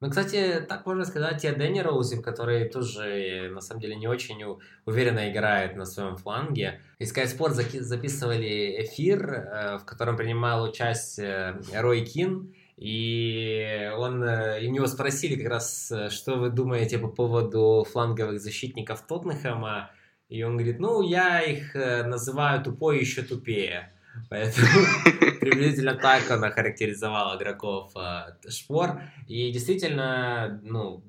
[0.00, 4.06] Ну, кстати, так можно сказать и о Дэнни Роузе, который тоже, на самом деле, не
[4.06, 4.38] очень
[4.84, 6.80] уверенно играет на своем фланге.
[7.00, 14.62] И Sky Sport записывали эфир, э, в котором принимал участие Рой Кин, и он, э,
[14.62, 19.90] и у него спросили как раз, э, что вы думаете по поводу фланговых защитников Тоттенхэма,
[20.28, 23.92] и он говорит, ну, я их называю тупой еще тупее.
[24.30, 24.66] Поэтому
[25.40, 29.02] приблизительно так он охарактеризовал игроков э, Шпор.
[29.26, 31.02] И действительно, ну,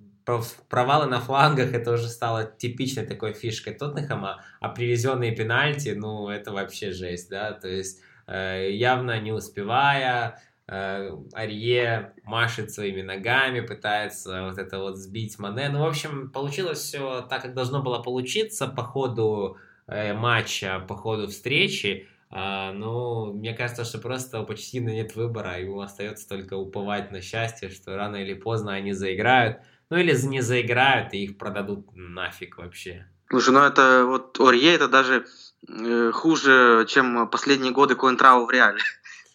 [0.69, 6.51] провалы на флангах это уже стало типичной такой фишкой Тоттенхэма, а привезенные пенальти, ну, это
[6.51, 14.43] вообще жесть, да, то есть э, явно не успевая, э, Арье машет своими ногами, пытается
[14.43, 15.69] вот это вот сбить Мане.
[15.69, 21.27] Ну, в общем, получилось все так, как должно было получиться по ходу матча, по ходу
[21.29, 22.07] встречи.
[22.31, 27.21] А, ну, мне кажется, что просто у Почтина нет выбора, ему остается только уповать на
[27.21, 29.57] счастье, что рано или поздно они заиграют.
[29.89, 33.07] Ну или не заиграют и их продадут нафиг вообще.
[33.29, 35.25] Слушай, ну это вот Орье это даже
[35.67, 38.79] э, хуже, чем последние годы Коинтрау в Реале.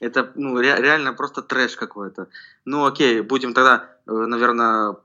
[0.00, 2.28] Это ну, ре, реально просто трэш какой-то.
[2.64, 4.96] Ну окей, будем тогда, э, наверное,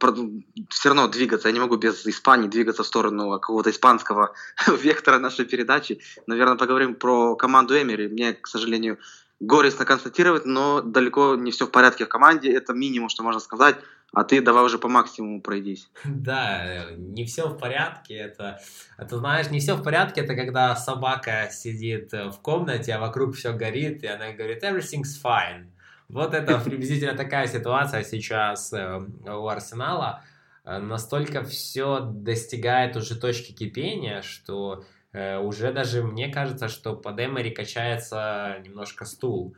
[0.69, 1.47] все равно двигаться.
[1.47, 4.33] Я не могу без Испании двигаться в сторону какого-то испанского
[4.67, 6.01] вектора нашей передачи.
[6.27, 8.07] Наверное, поговорим про команду Эмери.
[8.07, 8.97] Мне, к сожалению,
[9.39, 12.51] горестно констатировать, но далеко не все в порядке в команде.
[12.51, 13.77] Это минимум, что можно сказать.
[14.13, 15.89] А ты давай уже по максимуму пройдись.
[16.05, 18.15] Да, не все в порядке.
[18.15, 18.59] Это,
[18.97, 20.21] это знаешь, не все в порядке.
[20.21, 25.67] Это когда собака сидит в комнате, а вокруг все горит, и она говорит everything's fine.
[26.09, 30.23] Вот это приблизительно такая ситуация сейчас э, у Арсенала.
[30.65, 37.19] Э, настолько все достигает уже точки кипения, что э, уже даже мне кажется, что под
[37.19, 39.55] Эмери качается немножко стул.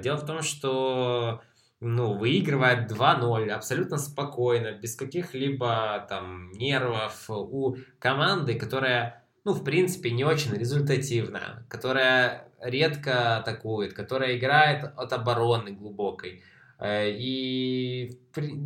[0.00, 1.42] Дело в том, что
[1.80, 10.10] ну, выигрывает 2-0 абсолютно спокойно, без каких-либо там нервов у команды, которая, ну, в принципе,
[10.10, 16.42] не очень результативна, которая редко атакует, которая играет от обороны глубокой.
[16.78, 18.18] Э, и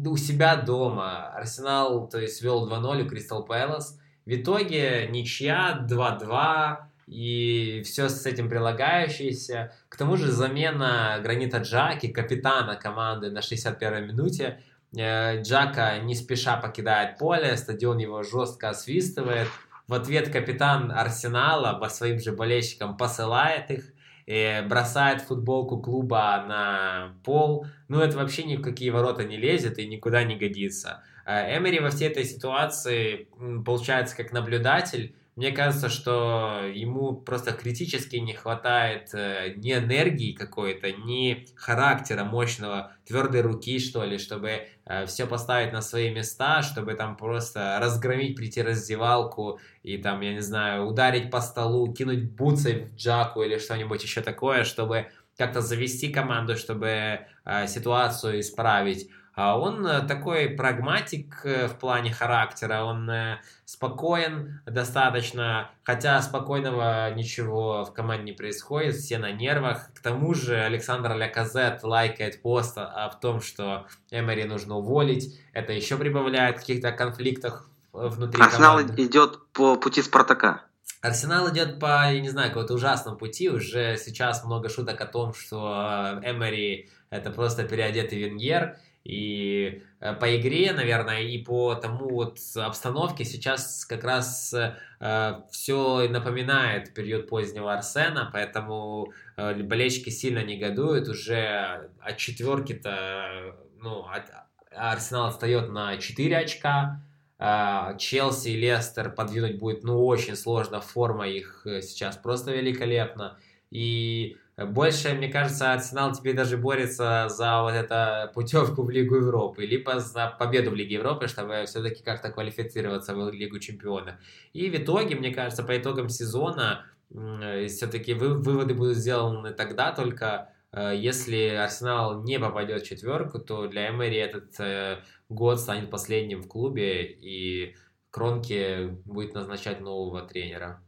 [0.07, 3.99] у себя дома Арсенал, то есть, вел 2-0 у Кристал Пэлас.
[4.25, 9.73] В итоге ничья 2-2 и все с этим прилагающееся.
[9.89, 14.61] К тому же замена Гранита Джаки, капитана команды на 61-й минуте.
[14.97, 19.49] Э, Джака не спеша покидает поле, стадион его жестко освистывает.
[19.89, 23.93] В ответ капитан Арсенала по своим же болельщикам посылает их
[24.27, 27.67] и бросает футболку клуба на пол.
[27.89, 31.03] Ну, это вообще ни в какие ворота не лезет и никуда не годится.
[31.27, 33.27] Э, Эмери во всей этой ситуации
[33.65, 40.93] получается как наблюдатель, мне кажется, что ему просто критически не хватает э, ни энергии какой-то,
[40.93, 46.95] ни характера мощного, твердой руки, что ли, чтобы э, все поставить на свои места, чтобы
[46.95, 52.91] там просто разгромить, прийти раздевалку и там, я не знаю, ударить по столу, кинуть бутсы
[52.93, 55.07] в джаку или что-нибудь еще такое, чтобы
[55.39, 59.09] как-то завести команду, чтобы э, ситуацию исправить.
[59.35, 67.13] А он э, такой прагматик э, в плане характера, он э, спокоен достаточно, хотя спокойного
[67.15, 69.93] ничего в команде не происходит, все на нервах.
[69.95, 75.41] К тому же Александр Ляказет лайкает пост о том, что Эмери нужно уволить.
[75.53, 79.05] Это еще прибавляет каких-то конфликтах внутри Арсенал команды.
[79.05, 80.65] идет по пути Спартака.
[81.03, 83.49] Арсенал идет по, я не знаю, какому-то ужасному пути.
[83.49, 88.77] Уже сейчас много шуток о том, что Эмери это просто переодетый Венгер.
[89.05, 96.09] И э, по игре, наверное, и по тому вот обстановке сейчас как раз э, все
[96.09, 101.09] напоминает период позднего Арсена, поэтому э, болельщики сильно негодуют.
[101.09, 104.31] Уже от четверки-то, ну, от,
[104.71, 107.03] Арсенал отстает на 4 очка,
[107.39, 113.39] э, Челси и Лестер подвинуть будет, ну, очень сложно, форма их э, сейчас просто великолепна.
[113.71, 119.65] И больше, мне кажется, Арсенал теперь даже борется за вот эту путевку в Лигу Европы,
[119.65, 124.17] либо за победу в Лиге Европы, чтобы все-таки как-то квалифицироваться в Лигу Чемпионов.
[124.53, 130.95] И в итоге, мне кажется, по итогам сезона все-таки выводы будут сделаны тогда только, э,
[130.97, 136.49] если Арсенал не попадет в четверку, то для Эмери этот э, год станет последним в
[136.49, 137.75] клубе, и
[138.11, 140.83] Кронке будет назначать нового тренера.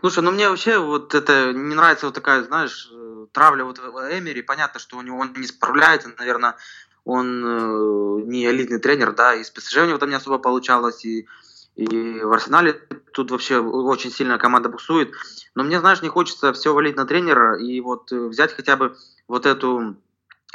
[0.00, 2.90] Слушай, ну мне вообще вот это не нравится вот такая, знаешь,
[3.32, 4.42] травля вот Эмери.
[4.42, 6.56] Понятно, что у него он не справляется, наверное,
[7.04, 11.04] он э, не элитный тренер, да, и с ПСЖ у него там не особо получалось,
[11.04, 11.26] и,
[11.74, 12.74] и в Арсенале
[13.12, 15.14] тут вообще очень сильная команда буксует.
[15.54, 19.46] Но мне, знаешь, не хочется все валить на тренера и вот взять хотя бы вот
[19.46, 19.96] эту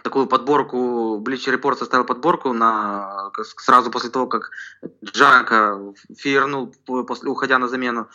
[0.04, 4.52] такую подборку, Bleacher Report составил подборку на, сразу после того, как
[5.04, 5.80] Джака
[6.18, 8.08] фирнул, после, уходя на замену.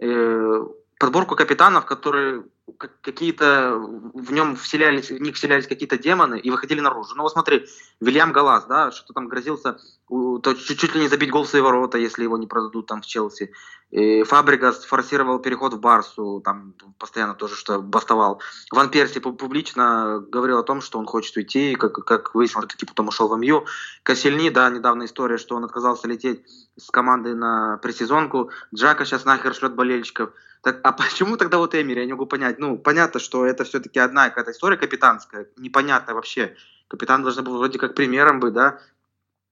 [0.00, 0.66] Э,
[0.98, 2.44] подборку капитанов, которые
[2.78, 7.14] какие-то в нем вселялись, в них вселялись какие-то демоны и выходили наружу.
[7.14, 7.66] Ну вот смотри,
[8.00, 11.62] Вильям Галас, да, что то там грозился то чуть-чуть ли не забить гол в свои
[11.62, 13.52] ворота, если его не продадут там в Челси.
[13.90, 18.40] И Фабригас форсировал переход в Барсу, там постоянно тоже что бастовал.
[18.70, 23.08] Ван Перси публично говорил о том, что он хочет уйти, как, как выяснилось, таки потом
[23.08, 23.64] ушел в МЮ.
[24.02, 26.44] Кассельни, да, недавно история, что он отказался лететь
[26.76, 28.50] с командой на пресезонку.
[28.74, 30.30] Джака сейчас нахер шлет болельщиков.
[30.62, 32.00] Так, а почему тогда вот Эмери?
[32.00, 32.53] Я не могу понять.
[32.58, 36.56] Ну, понятно, что это все-таки одна какая-то история капитанская, непонятно вообще.
[36.88, 38.80] Капитан должен был вроде как примером быть, да,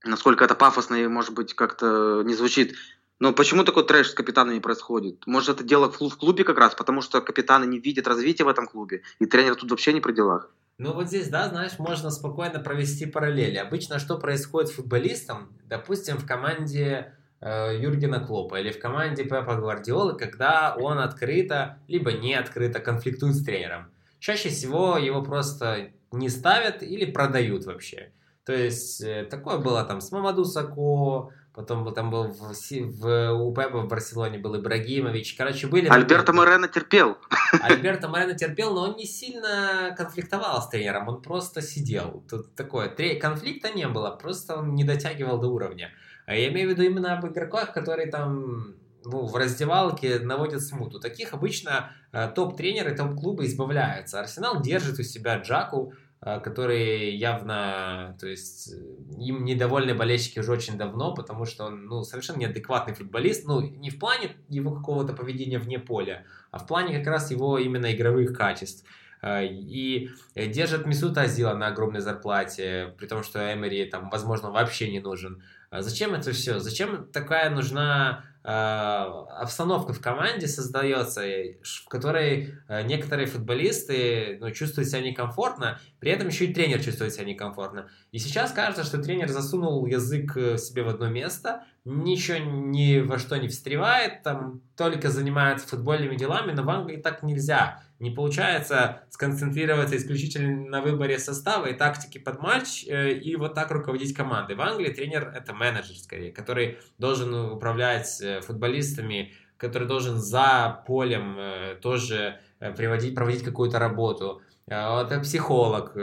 [0.04, 2.74] насколько это пафосно и, может быть, как-то не звучит.
[3.20, 5.26] Но почему такой трэш с капитанами происходит?
[5.26, 8.66] Может, это дело в клубе как раз, потому что капитаны не видят развития в этом
[8.66, 10.50] клубе, и тренер тут вообще не при делах.
[10.78, 13.56] Ну вот здесь, да, знаешь, можно спокойно провести параллели.
[13.56, 20.16] Обычно что происходит с футболистом, допустим, в команде Юргена Клопа или в команде Пепа Гвардиолы,
[20.16, 23.90] когда он открыто, либо не открыто конфликтует с тренером.
[24.20, 28.12] Чаще всего его просто не ставят или продают вообще.
[28.44, 33.54] То есть э, такое было там с Мамаду Сако, потом там был в, в, у
[33.54, 35.34] Пепа в Барселоне был Ибрагимович.
[35.36, 35.88] Короче, были...
[35.88, 37.18] Альберто Морено терпел.
[37.60, 42.24] Альберто Морено терпел, но он не сильно конфликтовал с тренером, он просто сидел.
[42.28, 42.88] Тут такое,
[43.20, 45.90] конфликта не было, просто он не дотягивал до уровня.
[46.26, 51.00] А я имею в виду именно об игроках, которые там ну, в раздевалке наводят смуту.
[51.00, 54.20] Таких обычно э, топ-тренеры, топ-клубы избавляются.
[54.20, 55.92] Арсенал держит у себя Джаку,
[56.24, 58.72] а, которые явно, то есть
[59.18, 63.90] им недовольны болельщики уже очень давно, потому что он ну, совершенно неадекватный футболист, ну не
[63.90, 68.36] в плане его какого-то поведения вне поля, а в плане как раз его именно игровых
[68.36, 68.86] качеств.
[69.24, 74.98] И держит Мисута Азила на огромной зарплате, при том, что Эмери там, возможно, вообще не
[75.00, 75.42] нужен.
[75.72, 76.58] А зачем это все?
[76.58, 81.22] Зачем такая нужна а, обстановка в команде создается,
[81.62, 87.14] в которой а, некоторые футболисты ну, чувствуют себя некомфортно, при этом еще и тренер чувствует
[87.14, 87.88] себя некомфортно.
[88.10, 93.18] И сейчас кажется, что тренер засунул язык э, себе в одно место, ничего ни во
[93.18, 97.82] что не встревает, там только занимается футбольными делами, но в Англии так нельзя.
[97.98, 103.70] Не получается сконцентрироваться исключительно на выборе состава и тактики под матч э, и вот так
[103.70, 104.56] руководить командой.
[104.56, 111.36] В Англии тренер это менеджер скорее, который должен управлять э, футболистами, который должен за полем
[111.38, 112.40] э, тоже
[112.76, 114.42] приводить, проводить какую-то работу.
[114.66, 115.96] Это психолог,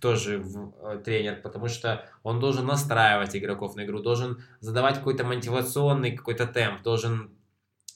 [0.00, 0.44] тоже
[1.04, 6.82] тренер, потому что он должен настраивать игроков на игру, должен задавать какой-то мотивационный какой-то темп,
[6.82, 7.30] должен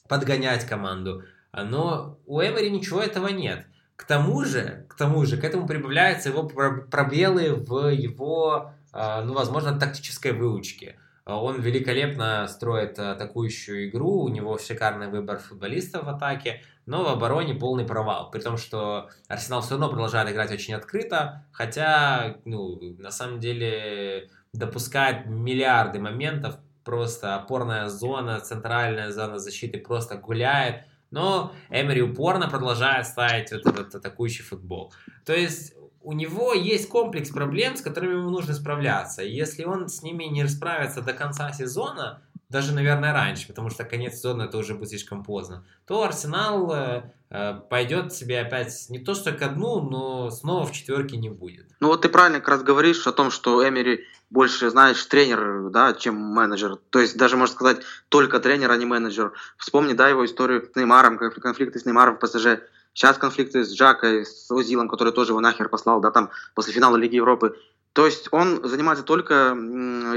[0.07, 1.23] подгонять команду.
[1.53, 3.65] Но у Эмери ничего этого нет.
[3.95, 9.33] К тому же, к тому же, к этому прибавляются его пробелы в его, а, ну,
[9.33, 10.99] возможно, тактической выучке.
[11.25, 17.53] Он великолепно строит атакующую игру, у него шикарный выбор футболистов в атаке, но в обороне
[17.53, 18.31] полный провал.
[18.31, 24.29] При том, что Арсенал все равно продолжает играть очень открыто, хотя, ну, на самом деле,
[24.53, 33.07] допускает миллиарды моментов, просто опорная зона, центральная зона защиты просто гуляет, но Эмери упорно продолжает
[33.07, 34.93] ставить вот этот атакующий футбол.
[35.25, 39.23] То есть у него есть комплекс проблем, с которыми ему нужно справляться.
[39.23, 43.83] И если он с ними не расправится до конца сезона, даже, наверное, раньше, потому что
[43.83, 48.99] конец сезона это уже будет слишком поздно, то Арсенал э, э, пойдет себе опять не
[48.99, 51.67] то что ко дну, но снова в четверке не будет.
[51.79, 55.93] Ну вот ты правильно как раз говоришь о том, что Эмери больше, знаешь, тренер, да,
[55.93, 56.77] чем менеджер.
[56.89, 57.77] То есть даже, можно сказать,
[58.09, 59.33] только тренер, а не менеджер.
[59.57, 62.59] Вспомни, да, его историю с Неймаром, конфликты с Неймаром в ПСЖ.
[62.93, 66.95] Сейчас конфликты с Джакой, с Озилом, который тоже его нахер послал, да, там, после финала
[66.95, 67.57] Лиги Европы.
[67.95, 69.55] То есть он занимается только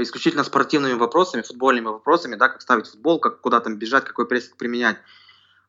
[0.01, 4.57] исключительно спортивными вопросами, футбольными вопросами, да, как ставить футбол, как куда там бежать, какой прессинг
[4.57, 4.97] применять.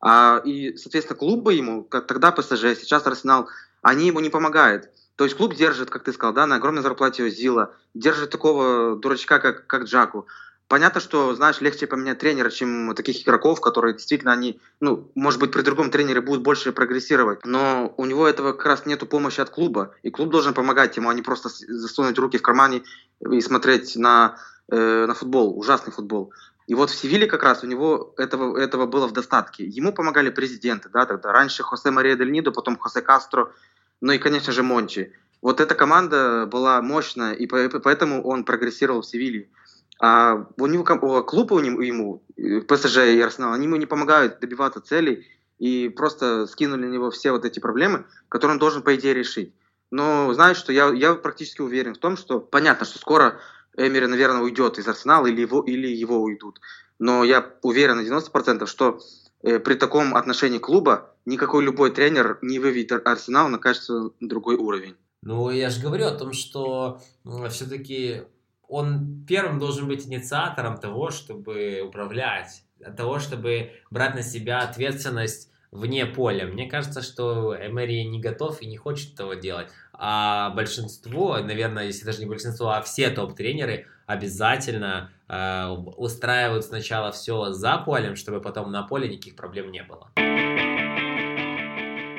[0.01, 3.47] А, и, соответственно, клубы ему, как тогда ПСЖ, сейчас Арсенал,
[3.81, 4.89] они ему не помогают.
[5.15, 9.39] То есть клуб держит, как ты сказал, да, на огромной зарплате Зила, держит такого дурачка,
[9.39, 10.27] как, как Джаку.
[10.71, 15.51] Понятно, что, знаешь, легче поменять тренера, чем таких игроков, которые действительно, они, ну, может быть,
[15.51, 17.41] при другом тренере будут больше прогрессировать.
[17.43, 19.93] Но у него этого как раз нету помощи от клуба.
[20.01, 22.83] И клуб должен помогать ему, а не просто засунуть руки в кармане
[23.19, 24.37] и смотреть на,
[24.71, 26.31] э, на футбол, ужасный футбол.
[26.67, 29.65] И вот в Севиле как раз у него этого, этого было в достатке.
[29.65, 31.33] Ему помогали президенты, да, тогда.
[31.33, 33.51] Раньше Хосе Мария Дель Нидо, потом Хосе Кастро,
[33.99, 35.11] ну и, конечно же, Мончи.
[35.41, 39.49] Вот эта команда была мощная, и поэтому он прогрессировал в Севиле.
[40.03, 40.83] А у него
[41.23, 42.23] клубы у него, ему,
[42.67, 45.27] ПСЖ и Арсенал, они ему не помогают добиваться целей
[45.59, 49.53] и просто скинули на него все вот эти проблемы, которые он должен, по идее, решить.
[49.91, 53.39] Но знаешь, что я, я практически уверен в том, что понятно, что скоро
[53.77, 56.59] Эмери, наверное, уйдет из Арсенала или его, или его уйдут.
[56.97, 58.99] Но я уверен на 90%, что
[59.43, 64.95] э, при таком отношении клуба никакой любой тренер не выведет Арсенал на качественно другой уровень.
[65.21, 66.99] Ну, я же говорю о том, что
[67.49, 68.23] все-таки
[68.71, 72.63] он первым должен быть инициатором того, чтобы управлять,
[72.95, 76.47] того, чтобы брать на себя ответственность вне поля.
[76.47, 79.67] Мне кажется, что Эмери не готов и не хочет этого делать.
[79.91, 85.67] А большинство, наверное, если даже не большинство, а все топ-тренеры обязательно э,
[85.97, 90.11] устраивают сначала все за полем, чтобы потом на поле никаких проблем не было.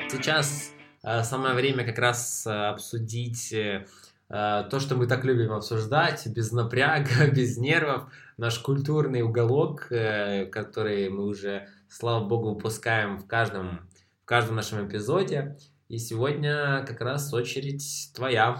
[0.07, 3.87] Сейчас э, самое время как раз э, обсудить э,
[4.33, 8.05] то, что мы так любим обсуждать, без напряга, без нервов,
[8.37, 13.87] наш культурный уголок, э, который мы уже, слава богу, выпускаем в каждом,
[14.23, 15.57] в каждом нашем эпизоде.
[15.87, 18.59] И сегодня как раз очередь твоя.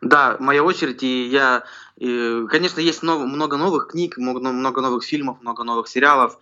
[0.00, 1.64] Да, моя очередь, и я,
[1.96, 6.38] и, конечно, есть много, много новых книг, много, много новых фильмов, много новых сериалов,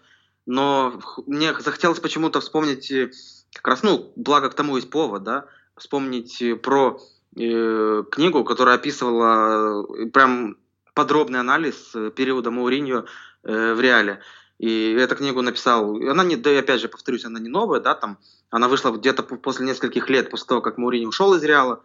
[0.47, 3.11] но мне захотелось почему-то вспомнить, э,
[3.53, 5.47] как раз, ну, благо к тому есть повод, да,
[5.77, 7.01] вспомнить про
[7.37, 10.57] Э, книгу, которая описывала э, прям
[10.95, 13.05] подробный анализ э, периода Мауриньо
[13.45, 14.21] в Реале.
[14.59, 18.19] И эту книгу написал, она не, да, опять же повторюсь, она не новая, да, там,
[18.51, 21.85] она вышла где-то после нескольких лет после того, как Мауриньо ушел из Реала,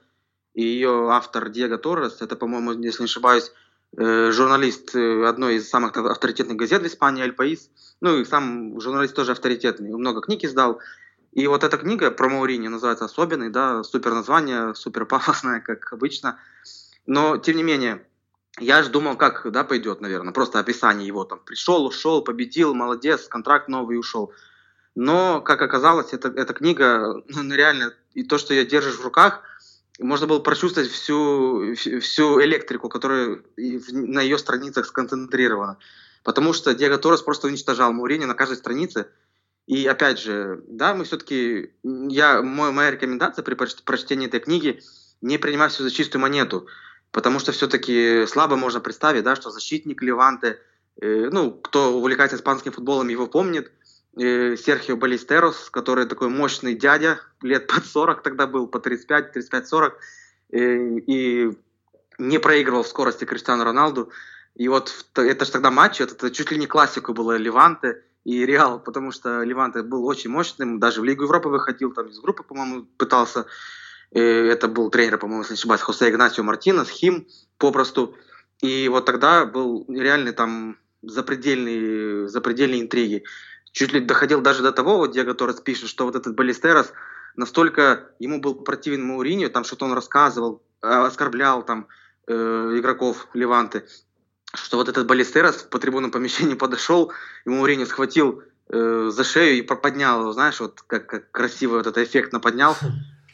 [0.55, 3.51] и ее автор Диего Торрес, это, по-моему, если не ошибаюсь,
[3.95, 7.69] журналист одной из самых авторитетных газет в Испании, Аль Паис,
[8.01, 10.79] ну и сам журналист тоже авторитетный, много книг издал,
[11.35, 16.39] и вот эта книга про Маурини называется «Особенный», да, супер название, супер пафосное, как обычно.
[17.07, 18.05] Но, тем не менее,
[18.59, 23.27] я же думал, как, да, пойдет, наверное, просто описание его, там, пришел, ушел, победил, молодец,
[23.27, 24.31] контракт новый ушел.
[24.93, 29.41] Но, как оказалось, это, эта книга, ну, реально, и то, что ее держишь в руках,
[29.99, 35.77] можно было прочувствовать всю, всю электрику, которая на ее страницах сконцентрирована.
[36.23, 39.07] Потому что Диего Торрес просто уничтожал Маурини на каждой странице.
[39.65, 44.81] И опять же, да, мы все-таки, я, мой, моя рекомендация при прочтении этой книги
[45.21, 46.67] не принимать все за чистую монету,
[47.11, 50.59] потому что все-таки слабо можно представить, да, что защитник Леванте,
[51.01, 53.71] э, ну, кто увлекается испанским футболом, его помнит,
[54.17, 59.93] э, Серхио Балистерос, который такой мощный дядя, лет под 40 тогда был, по 35, 35-40,
[60.51, 61.57] э, и
[62.17, 64.11] не проигрывал в скорости Криштиану Роналду.
[64.55, 68.45] И вот это же тогда матч, это, это чуть ли не классику было Леванте и
[68.45, 72.43] Реал, потому что Леванте был очень мощным, даже в Лигу Европы выходил, там из группы,
[72.43, 73.45] по-моему, пытался.
[74.11, 78.15] И это был тренер, по-моему, если не ошибаюсь, Хосе Игнасио Мартинес, Хим, попросту.
[78.61, 83.23] И вот тогда был реальный там запредельный, запредельные интриги.
[83.71, 86.93] Чуть ли доходил даже до того, вот Диего Торрес пишет, что вот этот Балистерос
[87.35, 91.87] настолько ему был противен Мауриньо, там что-то он рассказывал, а, оскорблял там
[92.27, 92.33] э,
[92.77, 93.85] игроков Леванты,
[94.53, 97.11] что вот этот Балистерос по трибунном помещении подошел,
[97.45, 101.87] и Мауриньо схватил э, за шею и поднял его, знаешь, вот как, как красиво вот
[101.87, 102.75] этот эффектно поднял.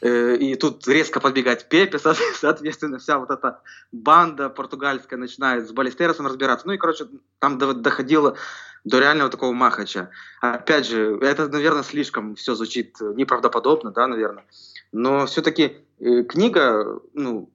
[0.02, 1.98] Э, и тут резко подбегать Пепе,
[2.34, 3.60] соответственно, вся вот эта
[3.92, 6.66] банда португальская начинает с Балистеросом разбираться.
[6.66, 7.06] Ну и, короче,
[7.38, 8.36] там доходило
[8.84, 10.08] до реального такого махача.
[10.40, 14.46] Опять же, это, наверное, слишком все звучит неправдоподобно, да, наверное.
[14.90, 17.50] Но все-таки э, книга, ну,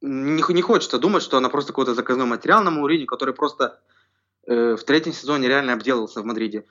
[0.00, 3.80] не, не хочется думать, что она просто какой-то заказной материал на Маурине, который просто
[4.46, 6.64] э, в третьем сезоне реально обделался в Мадриде.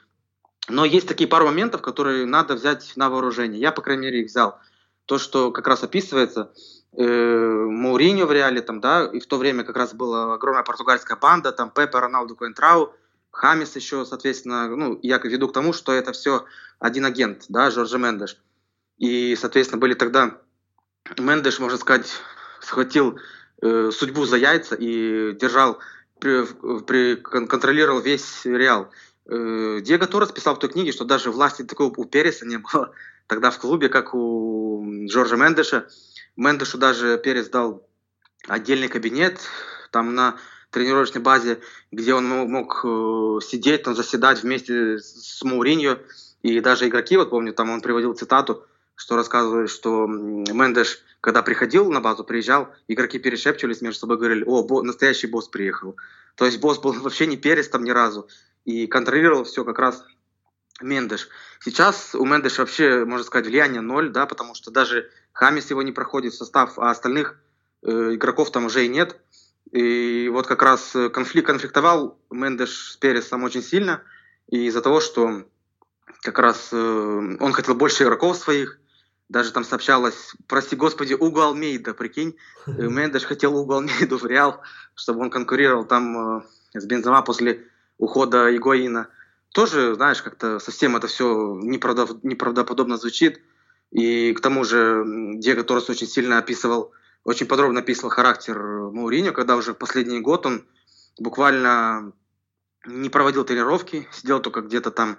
[0.69, 3.59] Но есть такие пару моментов, которые надо взять на вооружение.
[3.59, 4.59] Я, по крайней мере, их взял.
[5.05, 6.51] То, что как раз описывается,
[6.97, 11.17] э, Мауриньо в реале, там, да, и в то время как раз была огромная португальская
[11.17, 12.93] банда, там Пепе, Роналду, Коэнтрау,
[13.31, 16.45] Хамис еще, соответственно, ну, я веду к тому, что это все
[16.79, 18.37] один агент, да, Жоржа Мендеш.
[18.97, 20.37] И, соответственно, были тогда...
[21.17, 22.11] Мендеш, можно сказать,
[22.61, 23.19] схватил
[23.61, 25.79] э, судьбу за яйца и держал,
[26.19, 26.45] при,
[26.81, 28.89] при, контролировал весь Реал.
[29.25, 32.91] Э, Диего Торрес писал в той книге, что даже власти такого у Переса не было
[33.27, 35.87] тогда в клубе, как у Джорджа Мендеша.
[36.35, 37.87] Мендешу даже Перес дал
[38.47, 39.39] отдельный кабинет,
[39.91, 40.37] там на
[40.71, 41.59] тренировочной базе,
[41.91, 45.99] где он мог э, сидеть, там, заседать вместе с Мауриньо.
[46.43, 48.65] И даже игроки, вот помню, там он приводил цитату,
[48.97, 54.63] что рассказывали, что Мендеш, когда приходил на базу, приезжал, игроки перешепчивались между собой, говорили, о,
[54.63, 55.95] бо, настоящий босс приехал.
[56.35, 58.27] То есть босс был вообще не перес там ни разу.
[58.65, 60.03] И контролировал все как раз
[60.81, 61.29] Мендеш.
[61.61, 65.91] Сейчас у Мендеша вообще, можно сказать, влияние ноль, да, потому что даже Хамис его не
[65.91, 67.39] проходит в состав, а остальных
[67.83, 69.19] э, игроков там уже и нет.
[69.71, 74.01] И вот как раз э, конфликт, конфликтовал Мендеш с Пересом очень сильно,
[74.49, 75.45] и из-за того, что
[76.21, 78.79] как раз э, он хотел больше игроков своих,
[79.29, 84.61] даже там сообщалось, прости господи, Угу Алмейда, прикинь, э, Мендеш хотел Угу Алмейду в Реал,
[84.95, 86.41] чтобы он конкурировал там э,
[86.73, 87.65] с Бензема после
[87.97, 89.09] ухода Игоина.
[89.53, 93.41] Тоже, знаешь, как-то совсем это все неправдов, неправдоподобно звучит.
[93.91, 95.03] И к тому же
[95.35, 96.93] Диего Торрес очень сильно описывал
[97.27, 100.65] очень подробно описывал характер Мауриньо, когда уже в последний год он
[101.19, 102.13] буквально
[102.85, 105.17] не проводил тренировки, сидел только где-то там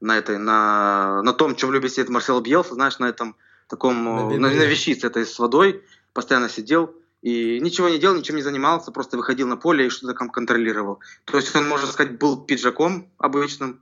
[0.00, 3.36] на этой, на, на том, чем любит сидеть Марсел Бьелса, знаешь, на этом
[3.70, 8.36] таком, на, на, на вещице этой с водой, постоянно сидел и ничего не делал, ничем
[8.36, 11.00] не занимался, просто выходил на поле и что-то там контролировал.
[11.24, 13.80] То есть он, можно сказать, был пиджаком обычным,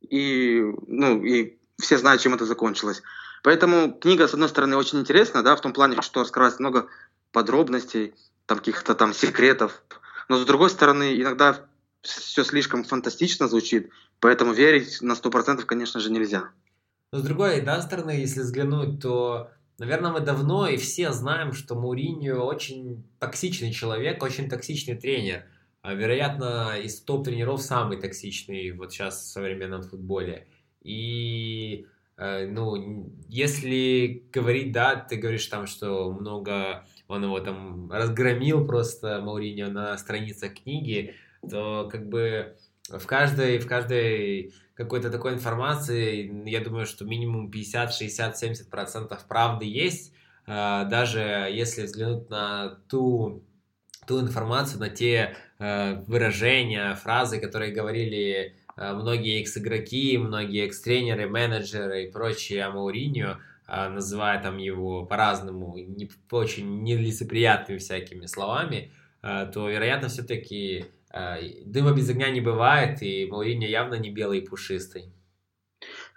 [0.00, 3.02] и, ну, и все знают, чем это закончилось.
[3.42, 6.88] Поэтому книга, с одной стороны, очень интересна, да, в том плане, что раскрывается много
[7.32, 8.14] подробностей,
[8.46, 9.82] там каких-то там секретов.
[10.28, 11.64] Но с другой стороны, иногда
[12.02, 16.50] все слишком фантастично звучит, поэтому верить на сто процентов, конечно же, нельзя.
[17.12, 21.74] Но с другой да, стороны, если взглянуть, то, наверное, мы давно и все знаем, что
[21.74, 25.44] Муриньо очень токсичный человек, очень токсичный тренер.
[25.82, 30.46] А, вероятно, из топ-тренеров самый токсичный вот сейчас в современном футболе.
[30.82, 31.86] И
[32.16, 39.20] э, ну, если говорить, да, ты говоришь там, что много он его там разгромил просто
[39.20, 41.14] Мауриньо на страницах книги,
[41.48, 42.56] то как бы
[42.88, 49.26] в каждой, в каждой какой-то такой информации, я думаю, что минимум 50, 60, 70 процентов
[49.26, 50.14] правды есть,
[50.46, 51.20] а, даже
[51.52, 53.44] если взглянуть на ту,
[54.06, 62.04] ту информацию, на те э, выражения, фразы, которые говорили э, многие экс-игроки, многие экс-тренеры, менеджеры
[62.04, 69.44] и прочие о Мауриньо, а, называя там его по-разному, не, очень нелицеприятными всякими словами, а,
[69.44, 75.12] то, вероятно, все-таки дыма без огня не бывает, и Мауриньо явно не белый и пушистый.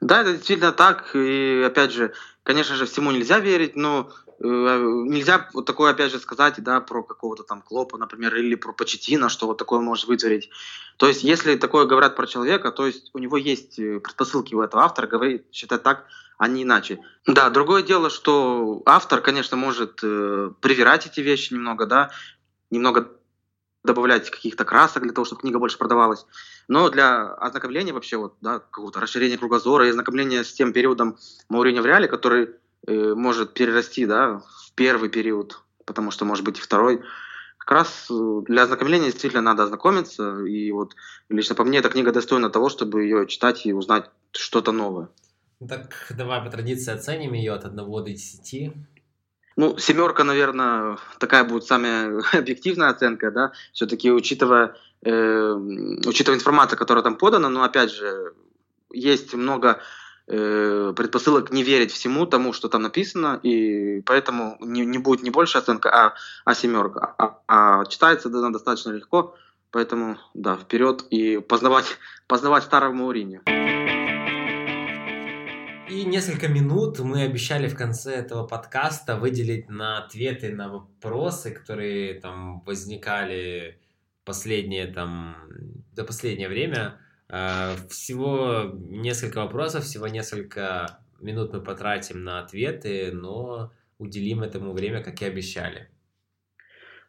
[0.02, 1.16] Да, это действительно так.
[1.16, 2.14] И опять же,
[2.44, 7.44] конечно же, всему нельзя верить, но нельзя вот такое, опять же, сказать, да, про какого-то
[7.44, 10.50] там Клопа, например, или про Почетина, что вот такое может вытворить.
[10.98, 14.84] То есть, если такое говорят про человека, то есть у него есть предпосылки у этого
[14.84, 16.06] автора говорить, считать так,
[16.38, 17.00] а не иначе.
[17.26, 22.12] Да, другое дело, что автор, конечно, может э, привирать эти вещи немного, да,
[22.70, 23.12] немного
[23.84, 26.26] добавлять каких-то красок для того, чтобы книга больше продавалась.
[26.68, 31.18] Но для ознакомления вообще, вот, да, какого-то расширения кругозора и ознакомления с тем периодом
[31.50, 32.52] Маурини в реале, который
[32.88, 37.02] э, может перерасти да, в первый период, потому что может быть и второй,
[37.58, 40.46] как раз э, для ознакомления действительно надо ознакомиться.
[40.46, 40.96] И вот
[41.30, 45.10] лично по мне эта книга достойна того, чтобы ее читать и узнать что-то новое.
[45.68, 48.74] Так давай по традиции оценим ее от 1 до 10.
[49.56, 55.54] Ну, семерка, наверное, такая будет самая объективная оценка, да, все-таки учитывая, э,
[56.06, 58.34] учитывая информацию, которая там подана, но опять же,
[58.91, 59.82] есть много
[60.28, 65.30] э, предпосылок не верить всему тому, что там написано, и поэтому не, не будет не
[65.30, 66.14] больше оценка, а,
[66.45, 67.14] а семерка.
[67.18, 69.36] А, а читается она достаточно легко,
[69.72, 71.97] поэтому, да, вперед и познавать,
[72.28, 73.41] познавать старого Мауриньо.
[75.94, 82.16] И несколько минут мы обещали в конце этого подкаста выделить на ответы на вопросы, которые
[82.16, 83.80] там возникали
[84.26, 85.36] последнее там
[85.96, 87.00] за последнее время.
[87.30, 95.04] А, всего несколько вопросов, всего несколько минут мы потратим на ответы, но уделим этому время,
[95.04, 95.91] как и обещали.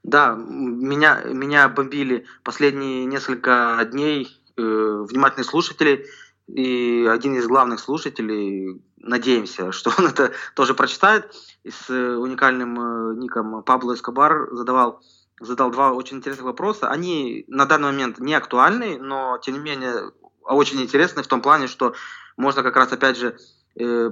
[0.02, 4.28] Да, меня, меня бомбили последние несколько дней
[4.58, 6.04] э, внимательные слушатели,
[6.46, 11.34] и один из главных слушателей, надеемся, что он это тоже прочитает,
[11.68, 15.00] с уникальным э, ником Пабло Эскобар задавал,
[15.40, 16.88] задал два очень интересных вопроса.
[16.88, 21.66] Они на данный момент не актуальны, но тем не менее очень интересны в том плане,
[21.66, 21.94] что
[22.36, 23.36] можно как раз опять же
[23.76, 24.10] э,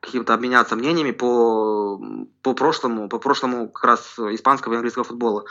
[0.00, 2.00] каким-то обменяться мнениями по,
[2.42, 5.44] по прошлому, по прошлому как раз испанского и английского футбола.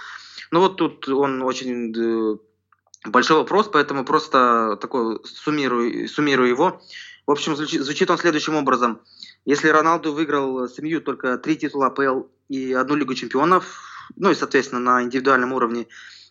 [0.51, 2.38] Ну вот тут он очень э,
[3.05, 6.81] большой вопрос, поэтому просто такой суммирую, суммирую его.
[7.25, 9.01] В общем, звучит, он следующим образом.
[9.45, 13.81] Если Роналду выиграл с семью только три титула АПЛ и одну Лигу чемпионов,
[14.15, 15.87] ну и, соответственно, на индивидуальном уровне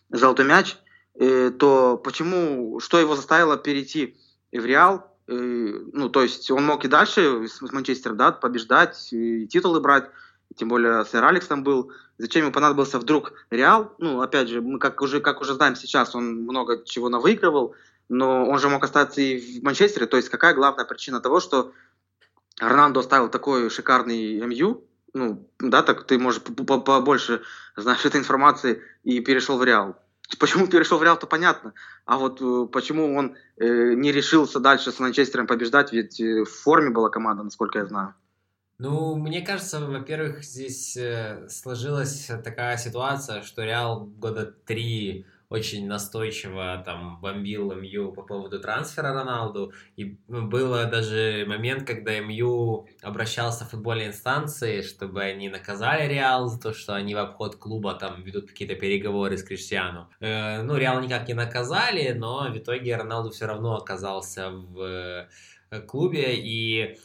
[0.09, 0.77] золотой мяч,
[1.15, 4.15] э, то почему, что его заставило перейти
[4.51, 5.11] в Реал?
[5.27, 10.09] Э, ну, то есть он мог и дальше с Манчестером да, побеждать, и титулы брать,
[10.55, 11.91] тем более сэр Алекс там был.
[12.17, 13.93] Зачем ему понадобился вдруг Реал?
[13.97, 17.75] Ну, опять же, мы как уже, как уже знаем сейчас, он много чего навыигрывал,
[18.09, 20.05] но он же мог остаться и в Манчестере.
[20.05, 21.73] То есть какая главная причина того, что
[22.59, 24.83] Роналдо оставил такой шикарный МЮ,
[25.13, 27.41] ну, да, так ты, можешь побольше
[27.75, 29.95] знаешь этой информации и перешел в Реал.
[30.39, 31.73] Почему перешел в Реал, то понятно.
[32.05, 36.49] А вот э, почему он э, не решился дальше с Манчестером побеждать, ведь э, в
[36.49, 38.15] форме была команда, насколько я знаю.
[38.79, 46.81] Ну, мне кажется, во-первых, здесь э, сложилась такая ситуация, что Реал года три очень настойчиво
[46.83, 49.71] там бомбил МЮ по поводу трансфера Роналду.
[49.95, 56.59] И было даже момент, когда МЮ обращался в футбольные инстанции, чтобы они наказали Реал за
[56.59, 60.09] то, что они в обход клуба там ведут какие-то переговоры с Криштиану.
[60.19, 65.27] Э, ну, Реал никак не наказали, но в итоге Роналду все равно оказался в
[65.69, 66.35] э, клубе.
[66.35, 66.97] И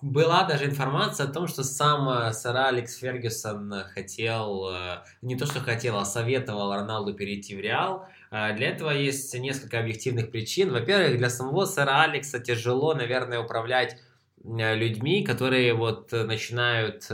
[0.00, 5.44] была даже информация о том, что сам э, сэр Алекс Фергюсон хотел, э, не то
[5.44, 8.08] что хотел, а советовал Роналду перейти в Реал.
[8.30, 10.70] Для этого есть несколько объективных причин.
[10.70, 13.98] Во-первых, для самого сэра Алекса тяжело, наверное, управлять
[14.44, 17.10] людьми, которые вот начинают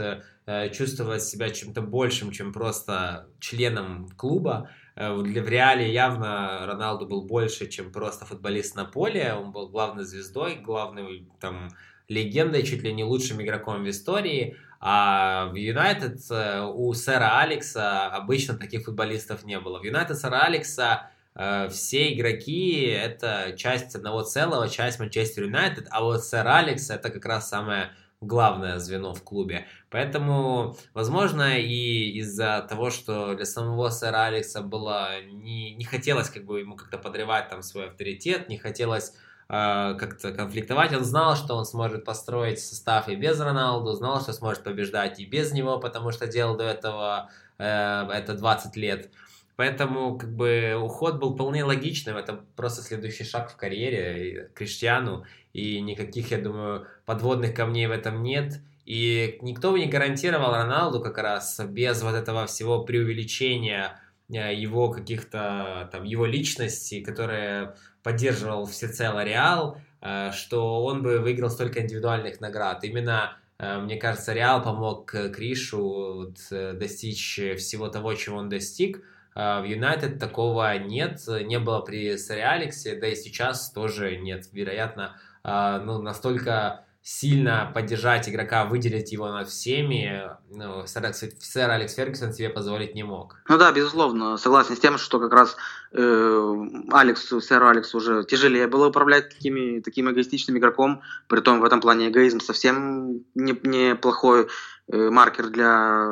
[0.71, 4.69] чувствовать себя чем-то большим, чем просто членом клуба.
[4.95, 9.33] В реале явно Роналду был больше, чем просто футболист на поле.
[9.33, 11.69] Он был главной звездой, главным там
[12.07, 14.57] легендой, чуть ли не лучшим игроком в истории.
[14.79, 19.79] А в Юнайтед э, у сэра Алекса обычно таких футболистов не было.
[19.79, 26.03] В Юнайтед сэра Алекса э, все игроки— это часть одного целого, часть Манчестер Юнайтед, а
[26.03, 27.91] вот сэр Алекс— это как раз самое
[28.21, 29.67] главное звено в клубе.
[29.89, 36.45] Поэтому, возможно, и из-за того, что для самого сэра Алекса было не, не хотелось как
[36.45, 39.13] бы ему как-то подрывать там свой авторитет, не хотелось
[39.47, 40.93] как-то конфликтовать.
[40.93, 45.25] Он знал, что он сможет построить состав и без Роналду, знал, что сможет побеждать и
[45.25, 49.09] без него, потому что делал до этого э, это 20 лет.
[49.55, 52.15] Поэтому как бы уход был вполне логичным.
[52.15, 55.25] Это просто следующий шаг в карьере Криштиану.
[55.53, 58.59] И никаких, я думаю, подводных камней в этом нет.
[58.85, 64.91] И никто бы не гарантировал Роналду как раз без вот этого всего преувеличения э, его
[64.91, 67.75] каких-то там его личности, которая
[68.07, 72.81] поддерживал всецело Реал, э, что он бы выиграл столько индивидуальных наград.
[72.85, 79.03] Именно Э, мне кажется, Реал помог Кришу достичь всего того, чего он достиг.
[79.35, 84.47] В Юнайтед такого нет, не было при Сэре Алексе, да и сейчас тоже нет.
[84.51, 92.33] Вероятно, ну, настолько сильно поддержать игрока, выделить его над всеми, ну, сэр, сэр Алекс Фергюсон
[92.33, 93.37] себе позволить не мог.
[93.47, 95.55] Ну да, безусловно, согласен с тем, что как раз
[95.93, 96.53] э,
[96.91, 101.79] Алексу, сэру Алексу уже тяжелее было управлять такими, таким эгоистичным игроком, при том в этом
[101.79, 104.49] плане эгоизм совсем неплохой
[104.89, 106.09] не, э, маркер для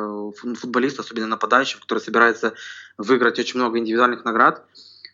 [0.58, 2.54] футболиста, особенно нападающего, который собирается
[2.96, 4.64] выиграть очень много индивидуальных наград.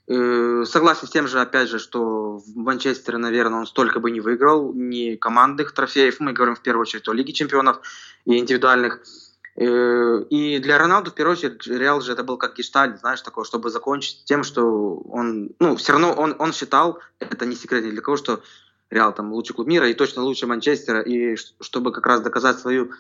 [0.09, 4.21] Э, согласен с тем же, опять же, что в Манчестере, наверное, он столько бы не
[4.21, 7.81] выиграл, ни командных трофеев, мы говорим в первую очередь о Лиге чемпионов
[8.25, 9.01] и индивидуальных.
[9.55, 13.45] Э, и для Роналду, в первую очередь, Реал же это был как гештальт, знаешь, такое,
[13.45, 17.91] чтобы закончить тем, что он, ну, все равно он, он считал, это не секрет ни
[17.91, 18.43] для кого, что
[18.91, 22.93] Реал там лучший клуб мира и точно лучше Манчестера, и чтобы как раз доказать свою,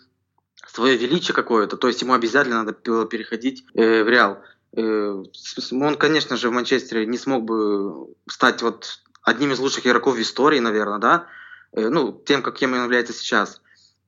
[0.66, 4.38] свое величие какое-то, то есть ему обязательно надо было переходить э, в Реал.
[4.76, 5.22] Э,
[5.72, 10.20] он, конечно же, в Манчестере не смог бы стать вот одним из лучших игроков в
[10.20, 11.26] истории, наверное, да,
[11.72, 13.60] э, ну, тем, каким он является сейчас.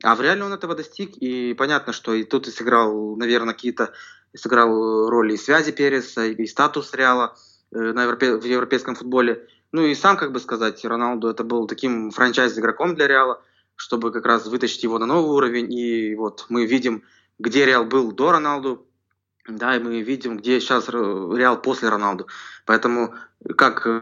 [0.02, 3.92] А в реале он этого достиг, и понятно, что и тут и сыграл, наверное, какие-то
[4.34, 7.36] сыграл роли и связи Переса, и статус Реала
[7.72, 9.46] э, на европе, в европейском футболе.
[9.72, 13.42] Ну и сам, как бы сказать, Роналду это был таким франчайз-игроком для Реала,
[13.76, 15.72] чтобы как раз вытащить его на новый уровень.
[15.72, 17.02] И вот мы видим,
[17.38, 18.86] где Реал был до Роналду,
[19.48, 22.26] да, и мы видим, где сейчас Реал после Роналду.
[22.64, 23.14] Поэтому
[23.56, 24.00] как э,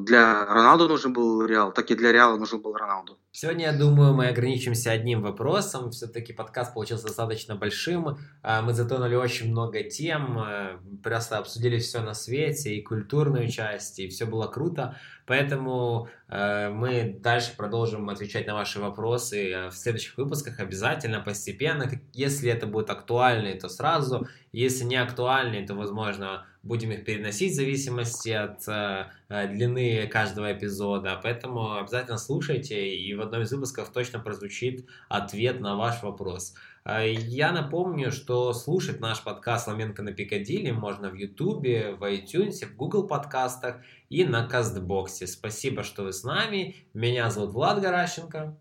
[0.00, 3.18] для Роналду нужен был Реал, так и для Реала нужен был Роналду.
[3.32, 5.90] Сегодня, я думаю, мы ограничимся одним вопросом.
[5.90, 8.18] Все-таки подкаст получился достаточно большим.
[8.42, 13.98] А, мы затронули очень много тем, э, просто обсудили все на свете, и культурную часть,
[13.98, 14.96] и все было круто.
[15.30, 21.88] Поэтому э, мы дальше продолжим отвечать на ваши вопросы э, в следующих выпусках обязательно, постепенно.
[22.12, 24.26] Если это будет актуально, то сразу.
[24.50, 31.20] Если не актуальны, то, возможно, будем их переносить в зависимости от э, длины каждого эпизода.
[31.22, 36.54] Поэтому обязательно слушайте, и в одном из выпусков точно прозвучит ответ на ваш вопрос.
[36.84, 42.64] Э, я напомню, что слушать наш подкаст «Ламенко на Пикадилли» можно в Ютубе, в iTunes,
[42.64, 43.76] в Google подкастах
[44.08, 45.26] и на Кастбоксе.
[45.26, 46.76] Спасибо, что вы с нами.
[46.94, 48.58] Меня зовут Влад Гаращенко.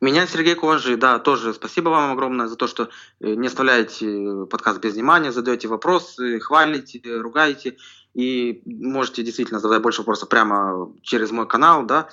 [0.00, 2.88] Меня Сергей Кожи, да, тоже спасибо вам огромное за то, что
[3.20, 7.76] э, не оставляете подкаст без внимания, задаете вопросы, хвалите, ругаете,
[8.14, 12.08] и можете действительно задать больше вопросов прямо через мой канал, да,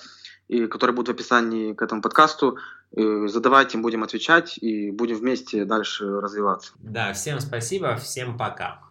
[0.49, 2.57] и, который будет в описании к этому подкасту.
[2.95, 6.73] Э, задавайте, будем отвечать, и будем вместе дальше развиваться.
[6.79, 8.81] Да, всем спасибо, всем пока.